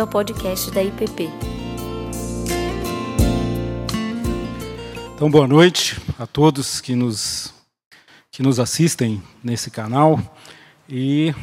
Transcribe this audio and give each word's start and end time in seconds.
bem-vindo 0.00 0.02
ao 0.02 0.06
podcast 0.06 0.70
da 0.70 0.82
IPP. 0.82 1.28
Então, 5.14 5.30
boa 5.30 5.46
noite 5.46 6.00
a 6.18 6.26
todos 6.26 6.80
que 6.80 6.94
nos, 6.94 7.52
que 8.30 8.42
nos 8.42 8.58
assistem 8.58 9.22
nesse 9.44 9.70
canal. 9.70 10.18
E 10.88 11.34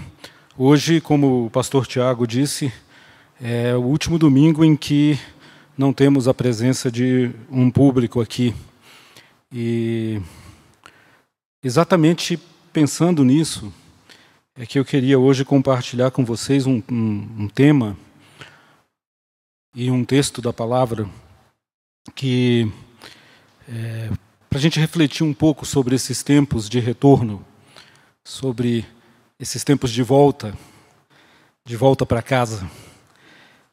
hoje, 0.57 0.99
como 0.99 1.45
o 1.45 1.49
pastor 1.49 1.85
Tiago 1.85 2.25
disse, 2.25 2.71
é 3.41 3.75
o 3.75 3.81
último 3.81 4.17
domingo 4.17 4.63
em 4.65 4.75
que 4.75 5.19
não 5.77 5.93
temos 5.93 6.27
a 6.27 6.33
presença 6.33 6.89
de 6.89 7.31
um 7.51 7.69
público 7.69 8.19
aqui. 8.21 8.55
E 9.51 10.19
exatamente 11.63 12.39
pensando 12.73 13.23
nisso, 13.23 13.71
é 14.55 14.65
que 14.65 14.79
eu 14.79 14.85
queria 14.85 15.19
hoje 15.19 15.45
compartilhar 15.45 16.09
com 16.09 16.25
vocês 16.25 16.65
um, 16.65 16.81
um, 16.89 17.27
um 17.39 17.47
tema 17.47 17.95
e 19.79 19.91
um 19.91 20.03
texto 20.03 20.41
da 20.41 20.51
palavra 20.51 21.07
que 22.15 22.67
é, 23.69 24.09
para 24.49 24.57
a 24.57 24.61
gente 24.61 24.79
refletir 24.79 25.23
um 25.23 25.35
pouco 25.35 25.67
sobre 25.67 25.95
esses 25.95 26.23
tempos 26.23 26.67
de 26.67 26.79
retorno, 26.79 27.45
sobre 28.25 28.83
esses 29.39 29.63
tempos 29.63 29.91
de 29.91 30.01
volta, 30.01 30.57
de 31.63 31.77
volta 31.77 32.07
para 32.07 32.23
casa. 32.23 32.67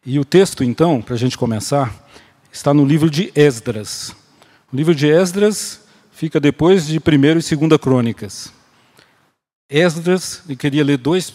E 0.04 0.18
o 0.18 0.27
texto, 0.27 0.62
então, 0.62 1.00
para 1.00 1.14
a 1.14 1.18
gente 1.18 1.38
começar, 1.38 2.06
está 2.52 2.74
no 2.74 2.84
livro 2.84 3.08
de 3.08 3.32
Esdras. 3.34 4.14
O 4.70 4.77
livro 4.77 4.94
de 4.94 5.06
Esdras 5.06 5.80
fica 6.12 6.38
depois 6.38 6.86
de 6.86 6.98
1 6.98 7.00
e 7.50 7.68
2 7.68 7.80
Crônicas. 7.80 8.52
Esdras, 9.70 10.42
eu 10.46 10.55
queria 10.55 10.84
ler 10.84 10.98
dois, 10.98 11.32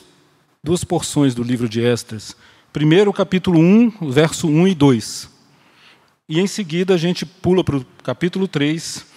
duas 0.63 0.83
porções 0.83 1.33
do 1.33 1.41
livro 1.41 1.67
de 1.67 1.81
Esdras. 1.81 2.35
Primeiro, 2.71 3.11
capítulo 3.11 3.59
1, 3.59 4.11
verso 4.11 4.47
1 4.47 4.67
e 4.67 4.75
2. 4.75 5.29
E 6.27 6.39
em 6.39 6.45
seguida 6.45 6.93
a 6.93 6.97
gente 6.97 7.25
pula 7.25 7.63
para 7.63 7.77
o 7.77 7.85
capítulo 8.03 8.47
3 8.47 9.07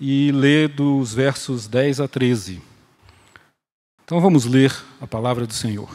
e 0.00 0.30
lê 0.30 0.68
dos 0.68 1.12
versos 1.12 1.66
10 1.66 1.98
a 1.98 2.06
13. 2.06 2.62
Então 4.04 4.20
vamos 4.20 4.44
ler 4.44 4.72
a 5.00 5.08
palavra 5.08 5.44
do 5.44 5.52
Senhor. 5.52 5.90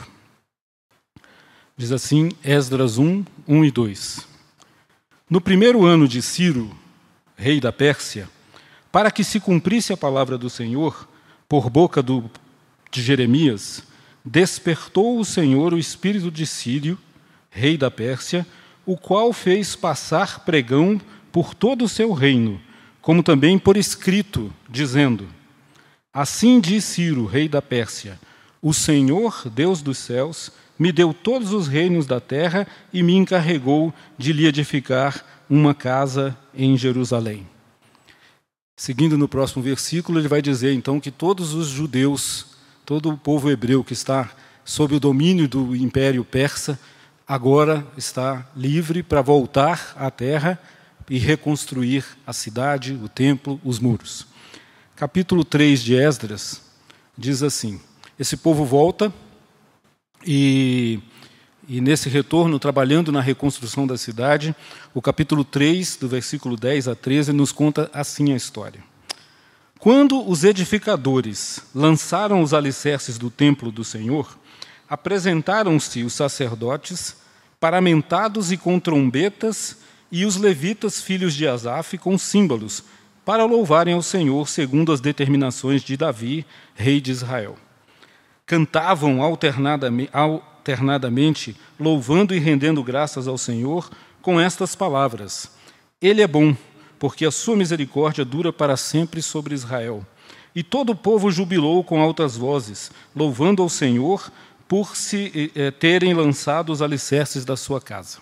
Diz 1.78 1.94
assim, 1.94 2.32
Esdras 2.44 2.98
1, 2.98 3.24
1 3.48 3.64
e 3.64 3.72
2. 3.72 4.28
No 5.30 5.40
primeiro 5.40 5.86
ano 5.86 6.10
de 6.10 6.22
Ciro, 6.22 6.70
rei 7.38 7.62
da 7.62 7.72
Pérsia, 7.72 8.30
para 8.92 9.10
que 9.10 9.24
se 9.24 9.40
cumprisse 9.40 9.94
a 9.94 9.98
palavra 9.98 10.38
do 10.38 10.50
Senhor, 10.50 11.08
por 11.48 11.70
boca 11.70 12.04
do 12.04 12.30
de 12.92 13.02
Jeremias, 13.02 13.84
despertou 14.24 15.18
o 15.18 15.24
Senhor 15.24 15.74
o 15.74 15.78
espírito 15.78 16.30
de 16.30 16.46
Sírio, 16.46 16.98
rei 17.56 17.78
da 17.78 17.90
Pérsia, 17.90 18.46
o 18.86 18.98
qual 18.98 19.32
fez 19.32 19.76
passar 19.76 20.44
pregão 20.44 21.00
por 21.32 21.54
todo 21.54 21.86
o 21.86 21.90
seu 21.90 22.12
reino, 22.12 22.62
como 23.02 23.24
também 23.24 23.58
por 23.58 23.78
escrito, 23.78 24.54
dizendo: 24.70 25.28
Assim 26.14 26.60
diz 26.60 26.84
Ciro, 26.84 27.26
rei 27.26 27.48
da 27.48 27.62
Pérsia: 27.62 28.20
O 28.62 28.74
Senhor, 28.74 29.50
Deus 29.50 29.82
dos 29.82 29.98
céus, 29.98 30.52
me 30.78 30.92
deu 30.92 31.14
todos 31.14 31.54
os 31.54 31.68
reinos 31.68 32.06
da 32.06 32.20
terra 32.20 32.68
e 32.92 33.02
me 33.02 33.16
encarregou 33.16 33.94
de 34.18 34.34
lhe 34.34 34.46
edificar 34.46 35.26
uma 35.50 35.74
casa 35.74 36.38
em 36.54 36.78
Jerusalém. 36.78 37.48
Seguindo 38.76 39.18
no 39.18 39.30
próximo 39.30 39.64
versículo, 39.64 40.20
ele 40.20 40.28
vai 40.28 40.42
dizer 40.42 40.74
então 40.74 41.00
que 41.00 41.10
todos 41.10 41.54
os 41.54 41.68
judeus 41.68 42.56
Todo 42.86 43.10
o 43.10 43.18
povo 43.18 43.50
hebreu 43.50 43.84
que 43.84 43.94
está 43.94 44.30
sob 44.64 44.96
o 44.96 45.00
domínio 45.00 45.48
do 45.48 45.76
Império 45.76 46.24
Persa 46.24 46.80
agora 47.28 47.86
está 47.98 48.48
livre 48.56 49.02
para 49.02 49.22
voltar 49.22 49.94
à 49.98 50.12
terra 50.12 50.60
e 51.10 51.18
reconstruir 51.18 52.06
a 52.26 52.34
cidade, 52.34 52.94
o 52.94 53.10
templo, 53.10 53.60
os 53.64 53.80
muros. 53.80 54.28
Capítulo 54.96 55.44
3 55.44 55.84
de 55.84 55.96
Esdras 55.96 56.62
diz 57.18 57.42
assim: 57.42 57.80
Esse 58.20 58.38
povo 58.38 58.64
volta 58.64 59.14
e, 60.26 61.00
e 61.68 61.82
nesse 61.82 62.10
retorno, 62.10 62.60
trabalhando 62.60 63.12
na 63.12 63.22
reconstrução 63.22 63.86
da 63.86 63.98
cidade, 63.98 64.56
o 64.94 65.02
capítulo 65.02 65.44
3, 65.44 65.98
do 65.98 66.08
versículo 66.08 66.56
10 66.56 66.88
a 66.88 66.96
13, 66.96 67.34
nos 67.34 67.52
conta 67.52 67.90
assim 67.94 68.34
a 68.34 68.36
história. 68.36 68.84
Quando 69.80 70.28
os 70.28 70.44
edificadores 70.44 71.62
lançaram 71.74 72.42
os 72.42 72.54
alicerces 72.54 73.18
do 73.18 73.30
templo 73.30 73.72
do 73.72 73.84
Senhor, 73.84 74.36
apresentaram-se 74.90 76.04
os 76.04 76.14
sacerdotes, 76.14 77.18
paramentados 77.60 78.52
e 78.52 78.58
com 78.58 78.80
trombetas, 78.80 79.78
e 80.12 80.26
os 80.26 80.38
levitas, 80.38 81.02
filhos 81.02 81.34
de 81.34 81.48
Asaf, 81.48 81.98
com 81.98 82.18
símbolos, 82.18 82.84
para 83.26 83.46
louvarem 83.46 83.94
ao 83.94 84.02
Senhor 84.02 84.48
segundo 84.48 84.92
as 84.92 85.02
determinações 85.02 85.82
de 85.82 85.98
Davi, 85.98 86.46
rei 86.76 87.02
de 87.02 87.12
Israel. 87.12 87.58
Cantavam 88.46 89.22
alternadamente, 89.22 91.56
louvando 91.80 92.36
e 92.36 92.40
rendendo 92.40 92.84
graças 92.84 93.28
ao 93.28 93.38
Senhor 93.38 93.90
com 94.22 94.40
estas 94.40 94.76
palavras: 94.76 95.50
Ele 96.00 96.22
é 96.22 96.28
bom 96.28 96.56
porque 97.00 97.26
a 97.26 97.32
sua 97.32 97.56
misericórdia 97.56 98.24
dura 98.24 98.54
para 98.54 98.78
sempre 98.78 99.22
sobre 99.22 99.54
Israel. 99.54 100.06
E 100.56 100.64
todo 100.64 100.92
o 100.92 100.96
povo 100.96 101.30
jubilou 101.30 101.84
com 101.84 102.02
altas 102.02 102.38
vozes, 102.38 102.92
louvando 103.16 103.62
ao 103.62 103.70
Senhor 103.70 104.32
por 104.68 104.96
se 104.96 105.52
eh, 105.56 105.72
terem 105.72 106.14
lançado 106.14 106.72
os 106.72 106.82
alicerces 106.82 107.46
da 107.46 107.56
sua 107.56 107.80
casa. 107.80 108.20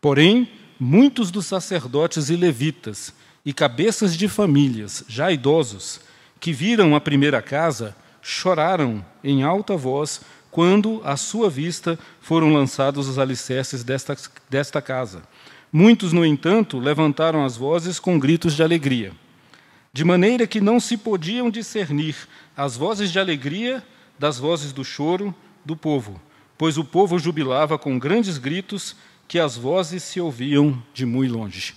Porém, 0.00 0.48
muitos 0.78 1.30
dos 1.30 1.46
sacerdotes 1.46 2.30
e 2.30 2.36
levitas 2.36 3.12
e 3.44 3.52
cabeças 3.52 4.16
de 4.16 4.28
famílias, 4.28 5.04
já 5.08 5.30
idosos, 5.30 6.00
que 6.40 6.52
viram 6.52 6.96
a 6.96 7.00
primeira 7.00 7.42
casa, 7.42 7.94
choraram 8.20 9.04
em 9.22 9.42
alta 9.42 9.76
voz 9.76 10.20
quando, 10.50 11.00
à 11.04 11.16
sua 11.16 11.48
vista, 11.48 11.98
foram 12.20 12.52
lançados 12.52 13.08
os 13.08 13.18
alicerces 13.18 13.82
desta, 13.84 14.16
desta 14.50 14.82
casa 14.82 15.22
Muitos, 15.72 16.12
no 16.12 16.22
entanto, 16.22 16.78
levantaram 16.78 17.46
as 17.46 17.56
vozes 17.56 17.98
com 17.98 18.18
gritos 18.18 18.54
de 18.54 18.62
alegria, 18.62 19.10
de 19.90 20.04
maneira 20.04 20.46
que 20.46 20.60
não 20.60 20.78
se 20.78 20.98
podiam 20.98 21.48
discernir 21.48 22.14
as 22.54 22.76
vozes 22.76 23.10
de 23.10 23.18
alegria 23.18 23.82
das 24.22 24.38
vozes 24.38 24.72
do 24.72 24.84
choro 24.84 25.34
do 25.64 25.76
povo, 25.76 26.20
pois 26.56 26.78
o 26.78 26.84
povo 26.84 27.18
jubilava 27.18 27.76
com 27.76 27.98
grandes 27.98 28.38
gritos 28.38 28.94
que 29.26 29.36
as 29.36 29.56
vozes 29.56 30.04
se 30.04 30.20
ouviam 30.20 30.80
de 30.94 31.04
muito 31.04 31.34
longe. 31.34 31.74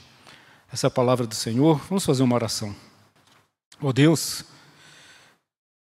Essa 0.72 0.86
é 0.86 0.90
a 0.90 0.92
palavra 0.92 1.26
do 1.26 1.34
Senhor. 1.34 1.82
Vamos 1.90 2.06
fazer 2.06 2.22
uma 2.22 2.36
oração. 2.36 2.76
Ó 3.82 3.88
oh 3.88 3.94
Deus, 3.94 4.46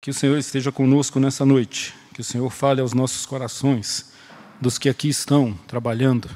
que 0.00 0.08
o 0.08 0.14
Senhor 0.14 0.38
esteja 0.38 0.72
conosco 0.72 1.20
nessa 1.20 1.44
noite, 1.44 1.94
que 2.14 2.22
o 2.22 2.24
Senhor 2.24 2.48
fale 2.48 2.80
aos 2.80 2.94
nossos 2.94 3.26
corações, 3.26 4.14
dos 4.58 4.78
que 4.78 4.88
aqui 4.88 5.10
estão 5.10 5.52
trabalhando 5.66 6.30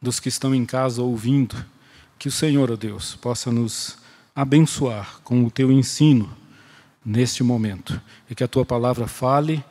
dos 0.00 0.20
que 0.20 0.28
estão 0.28 0.54
em 0.54 0.64
casa 0.64 1.02
ouvindo, 1.02 1.56
que 2.16 2.28
o 2.28 2.32
Senhor, 2.32 2.70
ó 2.70 2.76
Deus, 2.76 3.16
possa 3.16 3.50
nos 3.50 3.98
abençoar 4.36 5.18
com 5.24 5.44
o 5.44 5.50
teu 5.50 5.72
ensino 5.72 6.43
neste 7.04 7.42
momento 7.42 8.00
e 8.30 8.34
que 8.34 8.42
a 8.42 8.48
tua 8.48 8.64
palavra 8.64 9.06
fale, 9.06 9.62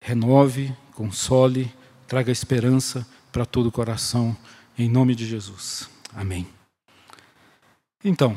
renove, 0.00 0.74
console, 0.92 1.72
traga 2.06 2.30
esperança 2.30 3.06
para 3.32 3.44
todo 3.44 3.66
o 3.66 3.72
coração, 3.72 4.36
em 4.78 4.88
nome 4.88 5.14
de 5.14 5.26
Jesus. 5.26 5.88
Amém. 6.14 6.46
Então, 8.04 8.36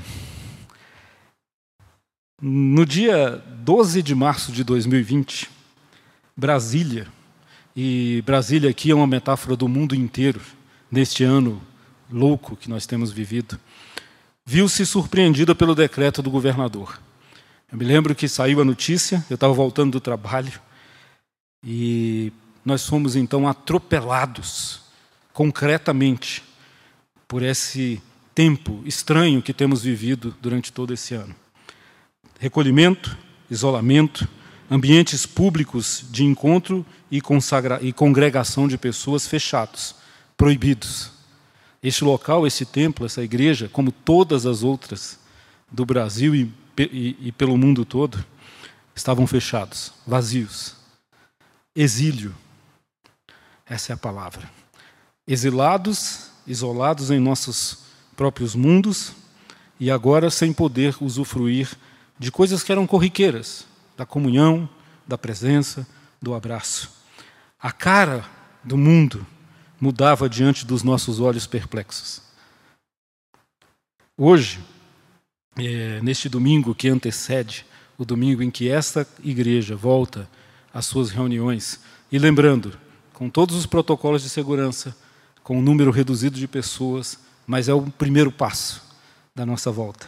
no 2.42 2.86
dia 2.86 3.44
12 3.60 4.02
de 4.02 4.16
março 4.16 4.52
de 4.52 4.64
2020, 4.64 5.50
Brasília, 6.36 7.08
e 7.76 8.24
Brasília 8.26 8.70
aqui 8.70 8.92
é 8.92 8.96
uma 8.96 9.06
metáfora 9.06 9.56
do 9.56 9.68
mundo 9.68 9.94
inteiro, 9.94 10.42
neste 10.90 11.24
ano 11.24 11.62
louco 12.12 12.56
que 12.56 12.70
nós 12.70 12.86
temos 12.86 13.12
vivido, 13.12 13.60
viu-se 14.46 14.86
surpreendida 14.86 15.54
pelo 15.54 15.76
decreto 15.76 16.22
do 16.22 16.32
governador. 16.32 17.00
Eu 17.70 17.78
me 17.78 17.84
lembro 17.84 18.16
que 18.16 18.30
saiu 18.30 18.62
a 18.62 18.66
notícia, 18.66 19.26
eu 19.30 19.36
estava 19.36 19.52
voltando 19.52 19.92
do 19.92 20.00
trabalho, 20.00 20.54
e 21.62 22.32
nós 22.64 22.86
fomos 22.86 23.16
então 23.16 23.46
atropelados, 23.46 24.82
concretamente, 25.34 26.44
por 27.28 27.44
esse 27.44 28.02
tempo 28.34 28.82
estranho 28.86 29.42
que 29.42 29.54
temos 29.54 29.84
vivido 29.84 30.34
durante 30.42 30.72
todo 30.72 30.94
esse 30.94 31.14
ano. 31.14 31.36
Recolhimento, 32.40 33.18
isolamento, 33.52 34.26
ambientes 34.72 35.26
públicos 35.26 36.06
de 36.10 36.24
encontro 36.24 36.86
e, 37.12 37.22
e 37.82 37.92
congregação 37.92 38.66
de 38.66 38.78
pessoas 38.78 39.28
fechados 39.28 39.94
proibidos. 40.38 41.12
Este 41.84 42.06
local, 42.06 42.48
esse 42.48 42.66
templo, 42.66 43.06
essa 43.06 43.22
igreja, 43.22 43.68
como 43.68 43.92
todas 43.92 44.46
as 44.46 44.64
outras 44.64 45.20
do 45.70 45.86
Brasil 45.86 46.34
e, 46.34 46.50
e, 46.78 47.18
e 47.20 47.32
pelo 47.32 47.58
mundo 47.58 47.84
todo, 47.86 48.24
estavam 48.96 49.26
fechados, 49.28 49.94
vazios. 50.06 50.76
Exílio. 51.76 52.36
Essa 53.66 53.94
é 53.94 53.96
a 53.96 53.98
palavra. 53.98 54.50
exilados, 55.28 56.32
isolados 56.46 57.12
em 57.12 57.20
nossos 57.20 57.80
próprios 58.16 58.56
mundos 58.56 59.12
e 59.80 59.92
agora 59.92 60.30
sem 60.30 60.54
poder 60.54 60.96
usufruir 61.02 61.70
de 62.18 62.32
coisas 62.32 62.64
que 62.64 62.72
eram 62.72 62.88
corriqueiras, 62.88 63.68
da 63.96 64.06
comunhão, 64.06 64.68
da 65.06 65.18
presença, 65.18 65.88
do 66.22 66.34
abraço. 66.34 66.92
A 67.60 67.72
cara 67.72 68.26
do 68.64 68.78
mundo 68.78 69.26
mudava 69.80 70.28
diante 70.28 70.66
dos 70.66 70.82
nossos 70.82 71.20
olhos 71.20 71.46
perplexos. 71.46 72.22
Hoje, 74.18 74.60
é, 75.58 76.00
neste 76.02 76.30
domingo 76.30 76.76
que 76.76 76.90
antecede 76.90 77.66
o 77.98 78.06
domingo 78.06 78.44
em 78.44 78.52
que 78.52 78.70
esta 78.70 79.08
igreja 79.24 79.76
volta 79.76 80.30
às 80.74 80.86
suas 80.86 81.10
reuniões, 81.10 81.80
e 82.12 82.20
lembrando, 82.20 82.78
com 83.14 83.30
todos 83.30 83.56
os 83.56 83.66
protocolos 83.66 84.22
de 84.22 84.30
segurança, 84.30 84.96
com 85.44 85.58
um 85.58 85.62
número 85.62 85.90
reduzido 85.90 86.38
de 86.38 86.48
pessoas, 86.48 87.20
mas 87.48 87.68
é 87.68 87.74
o 87.74 87.82
primeiro 87.82 88.32
passo 88.32 88.84
da 89.34 89.46
nossa 89.46 89.72
volta. 89.72 90.08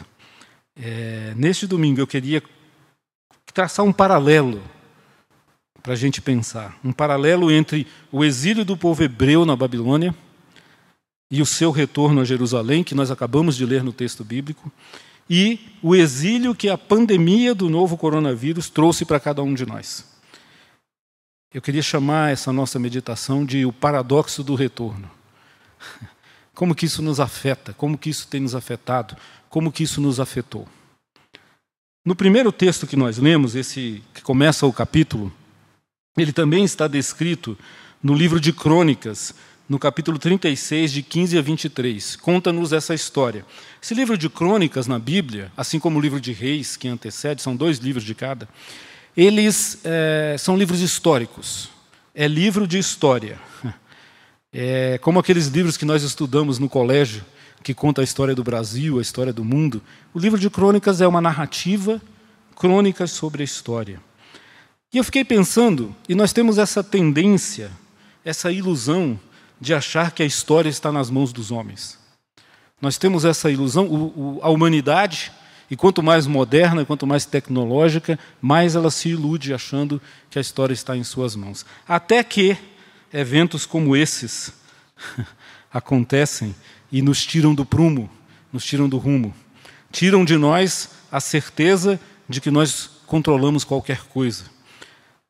É, 0.76 1.34
neste 1.36 1.66
domingo 1.66 2.00
eu 2.00 2.06
queria 2.06 2.42
traçar 3.52 3.84
um 3.84 3.92
paralelo 3.92 4.62
para 5.82 5.94
a 5.94 5.96
gente 5.96 6.20
pensar. 6.20 6.78
Um 6.84 6.92
paralelo 6.92 7.50
entre 7.50 7.86
o 8.12 8.24
exílio 8.24 8.64
do 8.64 8.76
povo 8.76 9.02
hebreu 9.02 9.44
na 9.44 9.56
Babilônia 9.56 10.14
e 11.30 11.40
o 11.40 11.46
seu 11.46 11.70
retorno 11.70 12.20
a 12.20 12.24
Jerusalém, 12.24 12.84
que 12.84 12.94
nós 12.94 13.10
acabamos 13.10 13.56
de 13.56 13.64
ler 13.64 13.82
no 13.82 13.92
texto 13.92 14.24
bíblico, 14.24 14.70
e 15.32 15.60
o 15.80 15.94
exílio 15.94 16.56
que 16.56 16.68
a 16.68 16.76
pandemia 16.76 17.54
do 17.54 17.70
novo 17.70 17.96
coronavírus 17.96 18.68
trouxe 18.68 19.04
para 19.04 19.20
cada 19.20 19.44
um 19.44 19.54
de 19.54 19.64
nós. 19.64 20.04
Eu 21.54 21.62
queria 21.62 21.82
chamar 21.82 22.32
essa 22.32 22.52
nossa 22.52 22.80
meditação 22.80 23.44
de 23.44 23.64
o 23.64 23.72
paradoxo 23.72 24.42
do 24.42 24.56
retorno. 24.56 25.08
Como 26.52 26.74
que 26.74 26.84
isso 26.84 27.00
nos 27.00 27.20
afeta? 27.20 27.72
Como 27.72 27.96
que 27.96 28.10
isso 28.10 28.26
tem 28.26 28.40
nos 28.40 28.56
afetado? 28.56 29.16
Como 29.48 29.70
que 29.70 29.84
isso 29.84 30.00
nos 30.00 30.18
afetou? 30.18 30.68
No 32.04 32.16
primeiro 32.16 32.50
texto 32.50 32.86
que 32.86 32.96
nós 32.96 33.16
lemos, 33.16 33.54
esse 33.54 34.02
que 34.12 34.22
começa 34.22 34.66
o 34.66 34.72
capítulo, 34.72 35.32
ele 36.16 36.32
também 36.32 36.64
está 36.64 36.88
descrito 36.88 37.56
no 38.02 38.14
livro 38.14 38.40
de 38.40 38.52
Crônicas, 38.52 39.34
no 39.70 39.78
capítulo 39.78 40.18
36, 40.18 40.90
de 40.90 41.00
15 41.00 41.38
a 41.38 41.42
23. 41.42 42.16
Conta-nos 42.16 42.72
essa 42.72 42.92
história. 42.92 43.46
Esse 43.80 43.94
livro 43.94 44.18
de 44.18 44.28
Crônicas 44.28 44.88
na 44.88 44.98
Bíblia, 44.98 45.52
assim 45.56 45.78
como 45.78 45.96
o 45.96 46.02
livro 46.02 46.20
de 46.20 46.32
Reis, 46.32 46.76
que 46.76 46.88
antecede, 46.88 47.40
são 47.40 47.54
dois 47.54 47.78
livros 47.78 48.02
de 48.02 48.12
cada, 48.12 48.48
eles 49.16 49.78
é, 49.84 50.34
são 50.40 50.56
livros 50.56 50.80
históricos. 50.80 51.70
É 52.12 52.26
livro 52.26 52.66
de 52.66 52.78
história. 52.78 53.38
É 54.52 54.98
como 54.98 55.20
aqueles 55.20 55.46
livros 55.46 55.76
que 55.76 55.84
nós 55.84 56.02
estudamos 56.02 56.58
no 56.58 56.68
colégio, 56.68 57.24
que 57.62 57.72
conta 57.72 58.00
a 58.00 58.04
história 58.04 58.34
do 58.34 58.42
Brasil, 58.42 58.98
a 58.98 59.00
história 59.00 59.32
do 59.32 59.44
mundo. 59.44 59.80
O 60.12 60.18
livro 60.18 60.36
de 60.36 60.50
Crônicas 60.50 61.00
é 61.00 61.06
uma 61.06 61.20
narrativa, 61.20 62.02
crônicas 62.56 63.12
sobre 63.12 63.42
a 63.42 63.44
história. 63.44 64.00
E 64.92 64.98
eu 64.98 65.04
fiquei 65.04 65.24
pensando, 65.24 65.94
e 66.08 66.16
nós 66.16 66.32
temos 66.32 66.58
essa 66.58 66.82
tendência, 66.82 67.70
essa 68.24 68.50
ilusão 68.50 69.20
de 69.60 69.74
achar 69.74 70.12
que 70.12 70.22
a 70.22 70.26
história 70.26 70.68
está 70.68 70.90
nas 70.90 71.10
mãos 71.10 71.32
dos 71.32 71.50
homens. 71.50 71.98
Nós 72.80 72.96
temos 72.96 73.24
essa 73.24 73.50
ilusão, 73.50 73.86
o, 73.86 74.38
o, 74.38 74.40
a 74.42 74.48
humanidade, 74.48 75.30
e 75.70 75.76
quanto 75.76 76.02
mais 76.02 76.26
moderna, 76.26 76.84
quanto 76.84 77.06
mais 77.06 77.26
tecnológica, 77.26 78.18
mais 78.40 78.74
ela 78.74 78.90
se 78.90 79.10
ilude 79.10 79.52
achando 79.52 80.00
que 80.30 80.38
a 80.38 80.40
história 80.40 80.72
está 80.72 80.96
em 80.96 81.04
suas 81.04 81.36
mãos. 81.36 81.64
Até 81.86 82.24
que 82.24 82.56
eventos 83.12 83.66
como 83.66 83.94
esses 83.94 84.52
acontecem 85.72 86.54
e 86.90 87.02
nos 87.02 87.24
tiram 87.24 87.54
do 87.54 87.64
prumo, 87.64 88.10
nos 88.52 88.64
tiram 88.64 88.88
do 88.88 88.98
rumo, 88.98 89.34
tiram 89.92 90.24
de 90.24 90.36
nós 90.36 90.90
a 91.12 91.20
certeza 91.20 92.00
de 92.28 92.40
que 92.40 92.50
nós 92.50 92.90
controlamos 93.06 93.62
qualquer 93.62 94.02
coisa 94.06 94.44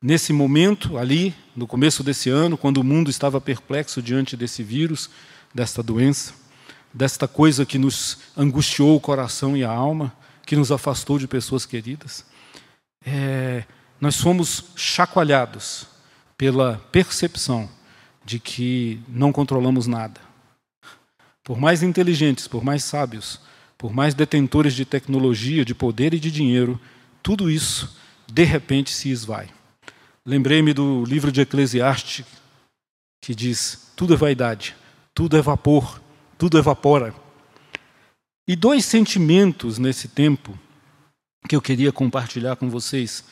Nesse 0.03 0.33
momento, 0.33 0.97
ali, 0.97 1.35
no 1.55 1.67
começo 1.67 2.03
desse 2.03 2.27
ano, 2.27 2.57
quando 2.57 2.77
o 2.77 2.83
mundo 2.83 3.11
estava 3.11 3.39
perplexo 3.39 4.01
diante 4.01 4.35
desse 4.35 4.63
vírus, 4.63 5.11
desta 5.53 5.83
doença, 5.83 6.33
desta 6.91 7.27
coisa 7.27 7.67
que 7.67 7.77
nos 7.77 8.17
angustiou 8.35 8.95
o 8.95 8.99
coração 8.99 9.55
e 9.55 9.63
a 9.63 9.69
alma, 9.69 10.11
que 10.43 10.55
nos 10.55 10.71
afastou 10.71 11.19
de 11.19 11.27
pessoas 11.27 11.67
queridas, 11.67 12.25
é, 13.05 13.63
nós 13.99 14.19
fomos 14.19 14.71
chacoalhados 14.75 15.85
pela 16.35 16.77
percepção 16.91 17.69
de 18.25 18.39
que 18.39 18.99
não 19.07 19.31
controlamos 19.31 19.85
nada. 19.85 20.19
Por 21.43 21.59
mais 21.59 21.83
inteligentes, 21.83 22.47
por 22.47 22.63
mais 22.63 22.83
sábios, 22.83 23.39
por 23.77 23.93
mais 23.93 24.15
detentores 24.15 24.73
de 24.73 24.83
tecnologia, 24.83 25.63
de 25.63 25.75
poder 25.75 26.15
e 26.15 26.19
de 26.19 26.31
dinheiro, 26.31 26.81
tudo 27.21 27.51
isso 27.51 27.95
de 28.27 28.43
repente 28.43 28.89
se 28.89 29.09
esvai. 29.09 29.47
Lembrei-me 30.25 30.71
do 30.71 31.03
livro 31.03 31.31
de 31.31 31.41
Eclesiastes, 31.41 32.25
que 33.21 33.33
diz: 33.33 33.91
tudo 33.95 34.13
é 34.13 34.17
vaidade, 34.17 34.75
tudo 35.15 35.35
é 35.35 35.41
vapor, 35.41 35.99
tudo 36.37 36.57
evapora. 36.57 37.13
E 38.47 38.55
dois 38.55 38.85
sentimentos 38.85 39.77
nesse 39.77 40.07
tempo 40.07 40.57
que 41.47 41.55
eu 41.55 41.61
queria 41.61 41.91
compartilhar 41.91 42.55
com 42.55 42.69
vocês, 42.69 43.23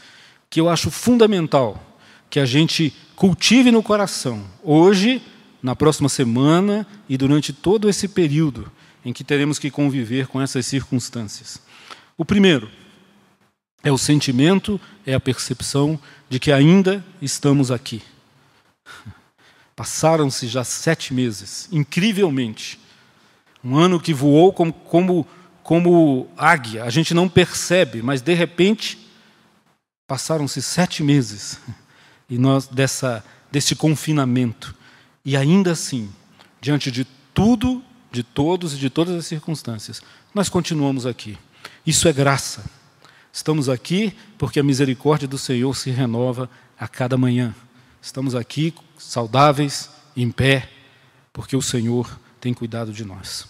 que 0.50 0.60
eu 0.60 0.68
acho 0.68 0.90
fundamental 0.90 1.84
que 2.30 2.40
a 2.40 2.46
gente 2.46 2.94
cultive 3.16 3.72
no 3.72 3.84
coração, 3.84 4.46
hoje, 4.64 5.22
na 5.62 5.76
próxima 5.76 6.10
semana 6.10 6.88
e 7.08 7.18
durante 7.18 7.54
todo 7.54 7.90
esse 7.90 8.08
período 8.08 8.72
em 9.04 9.14
que 9.14 9.24
teremos 9.24 9.60
que 9.60 9.70
conviver 9.70 10.28
com 10.28 10.42
essas 10.42 10.66
circunstâncias. 10.66 11.62
O 12.18 12.26
primeiro 12.26 12.70
é 13.84 13.92
o 13.92 13.98
sentimento, 13.98 14.80
é 15.06 15.14
a 15.14 15.20
percepção 15.20 16.00
de 16.30 16.40
que 16.40 16.52
ainda 16.52 17.04
estamos 17.22 17.72
aqui. 17.72 18.02
Passaram-se 19.76 20.48
já 20.48 20.64
sete 20.64 21.14
meses, 21.14 21.70
incrivelmente. 21.72 22.80
Um 23.64 23.78
ano 23.78 24.00
que 24.00 24.14
voou 24.14 24.52
como, 24.52 24.74
como, 24.74 25.28
como 25.64 26.30
águia, 26.38 26.84
a 26.84 26.90
gente 26.90 27.14
não 27.14 27.30
percebe, 27.30 28.02
mas 28.02 28.22
de 28.22 28.34
repente 28.34 29.10
passaram-se 30.08 30.62
sete 30.62 31.04
meses 31.04 31.60
e 32.30 32.38
nós 32.38 32.68
dessa, 32.68 33.24
desse 33.52 33.76
confinamento. 33.76 34.76
E 35.24 35.38
ainda 35.38 35.72
assim, 35.72 36.10
diante 36.60 36.92
de 36.92 37.06
tudo, 37.34 37.84
de 38.12 38.24
todos 38.24 38.74
e 38.74 38.78
de 38.78 38.90
todas 38.90 39.16
as 39.16 39.26
circunstâncias, 39.26 40.02
nós 40.34 40.50
continuamos 40.50 41.06
aqui. 41.06 41.38
Isso 41.86 42.08
é 42.08 42.14
graça. 42.14 42.64
Estamos 43.40 43.70
aqui 43.70 44.14
porque 44.38 44.60
a 44.60 44.64
misericórdia 44.64 45.26
do 45.26 45.38
Senhor 45.38 45.74
se 45.74 45.90
renova 45.90 46.50
a 46.78 46.90
cada 46.90 47.18
manhã. 47.18 47.56
Estamos 48.02 48.36
aqui 48.36 48.74
saudáveis, 48.98 49.90
em 50.14 50.30
pé, 50.30 50.70
porque 51.32 51.56
o 51.56 51.62
Senhor 51.62 52.20
tem 52.42 52.54
cuidado 52.54 52.92
de 52.92 53.06
nós. 53.06 53.48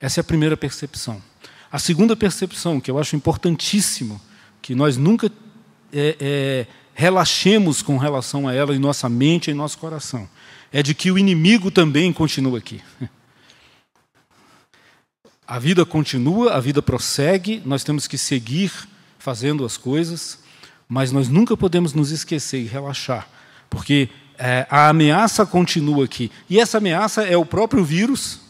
Essa 0.00 0.20
é 0.20 0.22
a 0.22 0.24
primeira 0.24 0.56
percepção. 0.56 1.22
A 1.70 1.78
segunda 1.78 2.16
percepção, 2.16 2.80
que 2.80 2.90
eu 2.90 2.98
acho 2.98 3.14
importantíssimo, 3.14 4.18
que 4.62 4.74
nós 4.74 4.96
nunca 4.96 5.30
é, 5.92 6.16
é, 6.18 6.66
relaxemos 6.94 7.82
com 7.82 7.98
relação 7.98 8.48
a 8.48 8.54
ela 8.54 8.74
em 8.74 8.78
nossa 8.78 9.10
mente 9.10 9.48
e 9.48 9.50
em 9.50 9.54
nosso 9.54 9.76
coração, 9.76 10.26
é 10.72 10.82
de 10.82 10.94
que 10.94 11.10
o 11.10 11.18
inimigo 11.18 11.70
também 11.70 12.14
continua 12.14 12.56
aqui. 12.56 12.80
A 15.46 15.58
vida 15.58 15.84
continua, 15.84 16.54
a 16.54 16.60
vida 16.60 16.80
prossegue, 16.80 17.60
nós 17.66 17.84
temos 17.84 18.06
que 18.06 18.16
seguir 18.16 18.72
fazendo 19.22 19.64
as 19.64 19.76
coisas, 19.76 20.40
mas 20.88 21.12
nós 21.12 21.28
nunca 21.28 21.56
podemos 21.56 21.94
nos 21.94 22.10
esquecer 22.10 22.60
e 22.60 22.66
relaxar, 22.66 23.28
porque 23.70 24.08
é, 24.36 24.66
a 24.68 24.88
ameaça 24.88 25.46
continua 25.46 26.06
aqui. 26.06 26.28
E 26.50 26.58
essa 26.58 26.78
ameaça 26.78 27.22
é 27.22 27.36
o 27.36 27.46
próprio 27.46 27.84
vírus 27.84 28.40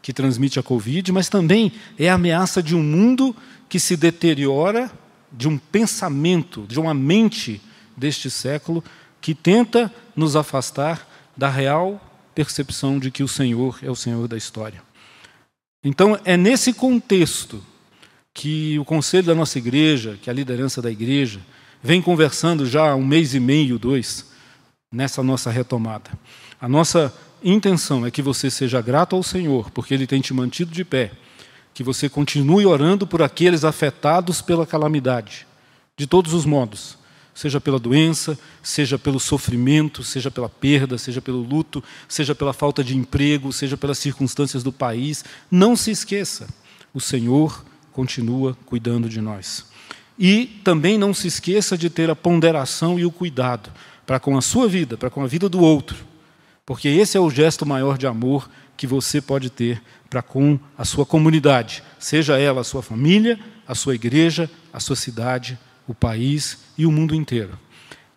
que 0.00 0.10
transmite 0.10 0.58
a 0.58 0.62
Covid, 0.62 1.12
mas 1.12 1.28
também 1.28 1.72
é 1.98 2.08
a 2.08 2.14
ameaça 2.14 2.62
de 2.62 2.74
um 2.74 2.82
mundo 2.82 3.36
que 3.68 3.78
se 3.78 3.94
deteriora, 3.94 4.90
de 5.30 5.46
um 5.46 5.58
pensamento, 5.58 6.64
de 6.66 6.80
uma 6.80 6.94
mente 6.94 7.60
deste 7.94 8.30
século 8.30 8.82
que 9.20 9.34
tenta 9.34 9.92
nos 10.16 10.36
afastar 10.36 11.06
da 11.36 11.50
real 11.50 12.00
percepção 12.34 12.98
de 12.98 13.10
que 13.10 13.22
o 13.22 13.28
Senhor 13.28 13.78
é 13.82 13.90
o 13.90 13.94
Senhor 13.94 14.26
da 14.26 14.38
história. 14.38 14.82
Então, 15.84 16.18
é 16.24 16.34
nesse 16.34 16.72
contexto 16.72 17.62
que 18.34 18.78
o 18.78 18.84
conselho 18.84 19.26
da 19.26 19.34
nossa 19.34 19.58
igreja, 19.58 20.18
que 20.20 20.30
a 20.30 20.32
liderança 20.32 20.80
da 20.80 20.90
igreja, 20.90 21.40
vem 21.82 22.00
conversando 22.00 22.66
já 22.66 22.90
há 22.90 22.94
um 22.94 23.04
mês 23.04 23.34
e 23.34 23.40
meio, 23.40 23.78
dois, 23.78 24.26
nessa 24.90 25.22
nossa 25.22 25.50
retomada. 25.50 26.10
A 26.60 26.68
nossa 26.68 27.12
intenção 27.42 28.06
é 28.06 28.10
que 28.10 28.22
você 28.22 28.50
seja 28.50 28.80
grato 28.80 29.16
ao 29.16 29.22
Senhor, 29.22 29.70
porque 29.70 29.92
Ele 29.92 30.06
tem 30.06 30.20
te 30.20 30.32
mantido 30.32 30.70
de 30.70 30.84
pé, 30.84 31.12
que 31.74 31.82
você 31.82 32.08
continue 32.08 32.66
orando 32.66 33.06
por 33.06 33.22
aqueles 33.22 33.64
afetados 33.64 34.40
pela 34.40 34.66
calamidade, 34.66 35.46
de 35.96 36.06
todos 36.06 36.32
os 36.32 36.44
modos, 36.44 36.98
seja 37.34 37.60
pela 37.60 37.78
doença, 37.78 38.38
seja 38.62 38.98
pelo 38.98 39.18
sofrimento, 39.18 40.02
seja 40.02 40.30
pela 40.30 40.48
perda, 40.48 40.98
seja 40.98 41.20
pelo 41.20 41.42
luto, 41.42 41.82
seja 42.06 42.34
pela 42.34 42.52
falta 42.52 42.84
de 42.84 42.96
emprego, 42.96 43.52
seja 43.52 43.76
pelas 43.76 43.98
circunstâncias 43.98 44.62
do 44.62 44.70
país. 44.70 45.24
Não 45.50 45.74
se 45.74 45.90
esqueça, 45.90 46.46
o 46.92 47.00
Senhor 47.00 47.64
continua 47.92 48.56
cuidando 48.66 49.08
de 49.08 49.20
nós. 49.20 49.66
E 50.18 50.60
também 50.64 50.98
não 50.98 51.12
se 51.14 51.28
esqueça 51.28 51.76
de 51.76 51.88
ter 51.88 52.10
a 52.10 52.16
ponderação 52.16 52.98
e 52.98 53.04
o 53.04 53.10
cuidado 53.10 53.70
para 54.06 54.20
com 54.20 54.36
a 54.36 54.42
sua 54.42 54.68
vida, 54.68 54.96
para 54.96 55.10
com 55.10 55.22
a 55.22 55.26
vida 55.26 55.48
do 55.48 55.60
outro, 55.60 56.04
porque 56.66 56.88
esse 56.88 57.16
é 57.16 57.20
o 57.20 57.30
gesto 57.30 57.64
maior 57.64 57.96
de 57.96 58.06
amor 58.06 58.48
que 58.76 58.86
você 58.86 59.20
pode 59.20 59.50
ter 59.50 59.82
para 60.10 60.22
com 60.22 60.58
a 60.76 60.84
sua 60.84 61.06
comunidade, 61.06 61.82
seja 61.98 62.38
ela 62.38 62.60
a 62.60 62.64
sua 62.64 62.82
família, 62.82 63.38
a 63.66 63.74
sua 63.74 63.94
igreja, 63.94 64.50
a 64.72 64.80
sua 64.80 64.96
cidade, 64.96 65.58
o 65.86 65.94
país 65.94 66.58
e 66.76 66.84
o 66.84 66.92
mundo 66.92 67.14
inteiro. 67.14 67.58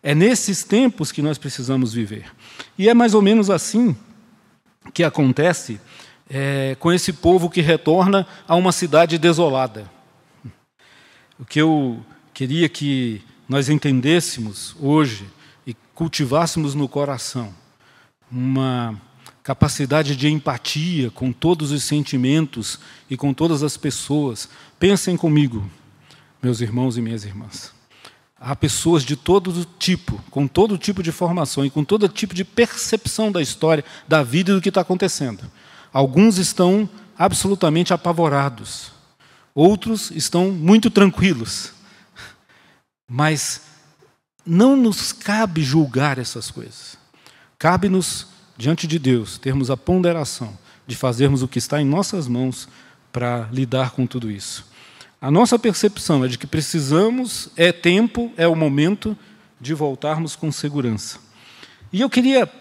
É 0.02 0.14
nesses 0.14 0.64
tempos 0.64 1.12
que 1.12 1.22
nós 1.22 1.38
precisamos 1.38 1.94
viver. 1.94 2.26
E 2.78 2.88
é 2.90 2.94
mais 2.94 3.14
ou 3.14 3.22
menos 3.22 3.50
assim 3.50 3.96
que 4.94 5.04
acontece 5.04 5.80
é, 6.30 6.76
com 6.80 6.92
esse 6.92 7.14
povo 7.14 7.50
que 7.50 7.62
retorna 7.62 8.28
a 8.48 8.56
uma 8.56 8.72
cidade 8.72 9.18
desolada. 9.18 9.90
O 11.40 11.46
que 11.46 11.60
eu 11.60 12.04
queria 12.34 12.70
que 12.70 13.22
nós 13.48 13.70
entendêssemos 13.70 14.76
hoje 14.80 15.26
e 15.66 15.76
cultivássemos 15.94 16.74
no 16.74 16.88
coração 16.88 17.54
uma 18.32 19.00
capacidade 19.44 20.16
de 20.16 20.28
empatia 20.28 21.12
com 21.12 21.32
todos 21.32 21.72
os 21.72 21.84
sentimentos 21.84 22.80
e 23.10 23.16
com 23.16 23.32
todas 23.32 23.62
as 23.62 23.78
pessoas. 23.78 24.50
Pensem 24.80 25.16
comigo, 25.16 25.70
meus 26.42 26.62
irmãos 26.62 26.98
e 26.98 27.02
minhas 27.02 27.24
irmãs. 27.26 27.72
Há 28.40 28.56
pessoas 28.56 29.04
de 29.04 29.16
todo 29.16 29.66
tipo, 29.78 30.22
com 30.32 30.48
todo 30.48 30.78
tipo 30.78 31.04
de 31.04 31.12
formação 31.12 31.64
e 31.64 31.70
com 31.70 31.84
todo 31.84 32.10
tipo 32.10 32.34
de 32.34 32.44
percepção 32.44 33.32
da 33.32 33.42
história, 33.42 33.86
da 34.08 34.24
vida 34.24 34.52
e 34.52 34.56
do 34.56 34.62
que 34.62 34.70
está 34.70 34.82
acontecendo. 34.82 35.44
Alguns 35.96 36.38
estão 36.38 36.90
absolutamente 37.18 37.94
apavorados, 37.94 38.92
outros 39.54 40.12
estão 40.12 40.52
muito 40.52 40.90
tranquilos. 40.90 41.72
Mas 43.10 43.62
não 44.46 44.76
nos 44.76 45.14
cabe 45.14 45.64
julgar 45.64 46.18
essas 46.18 46.52
coisas. 46.52 46.98
Cabe-nos 47.58 48.28
diante 48.58 48.86
de 48.88 49.00
Deus, 49.00 49.38
termos 49.38 49.72
a 49.72 49.78
ponderação 49.78 50.58
de 50.86 50.98
fazermos 50.98 51.42
o 51.42 51.48
que 51.48 51.60
está 51.60 51.82
em 51.82 51.86
nossas 51.86 52.28
mãos 52.28 52.68
para 53.10 53.48
lidar 53.50 53.92
com 53.92 54.06
tudo 54.06 54.30
isso. 54.30 54.68
A 55.22 55.32
nossa 55.32 55.58
percepção 55.58 56.26
é 56.26 56.28
de 56.28 56.38
que 56.38 56.46
precisamos, 56.46 57.48
é 57.56 57.72
tempo, 57.72 58.34
é 58.36 58.46
o 58.46 58.54
momento 58.54 59.18
de 59.62 59.74
voltarmos 59.74 60.36
com 60.36 60.52
segurança. 60.52 61.20
E 61.94 62.02
eu 62.02 62.10
queria 62.10 62.52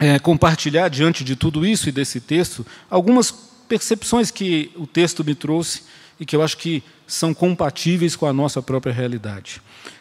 é, 0.00 0.18
compartilhar, 0.18 0.88
diante 0.88 1.22
de 1.22 1.36
tudo 1.36 1.66
isso 1.66 1.86
e 1.90 1.92
desse 1.92 2.20
texto, 2.20 2.66
algumas 2.88 3.30
percepções 3.30 4.30
que 4.30 4.72
o 4.74 4.86
texto 4.86 5.22
me 5.22 5.34
trouxe 5.34 5.82
e 6.18 6.24
que 6.24 6.34
eu 6.34 6.42
acho 6.42 6.56
que 6.56 6.82
são 7.06 7.34
compatíveis 7.34 8.16
com 8.16 8.26
a 8.26 8.32
nossa 8.32 8.62
própria 8.62 8.94
realidade. 8.94 9.60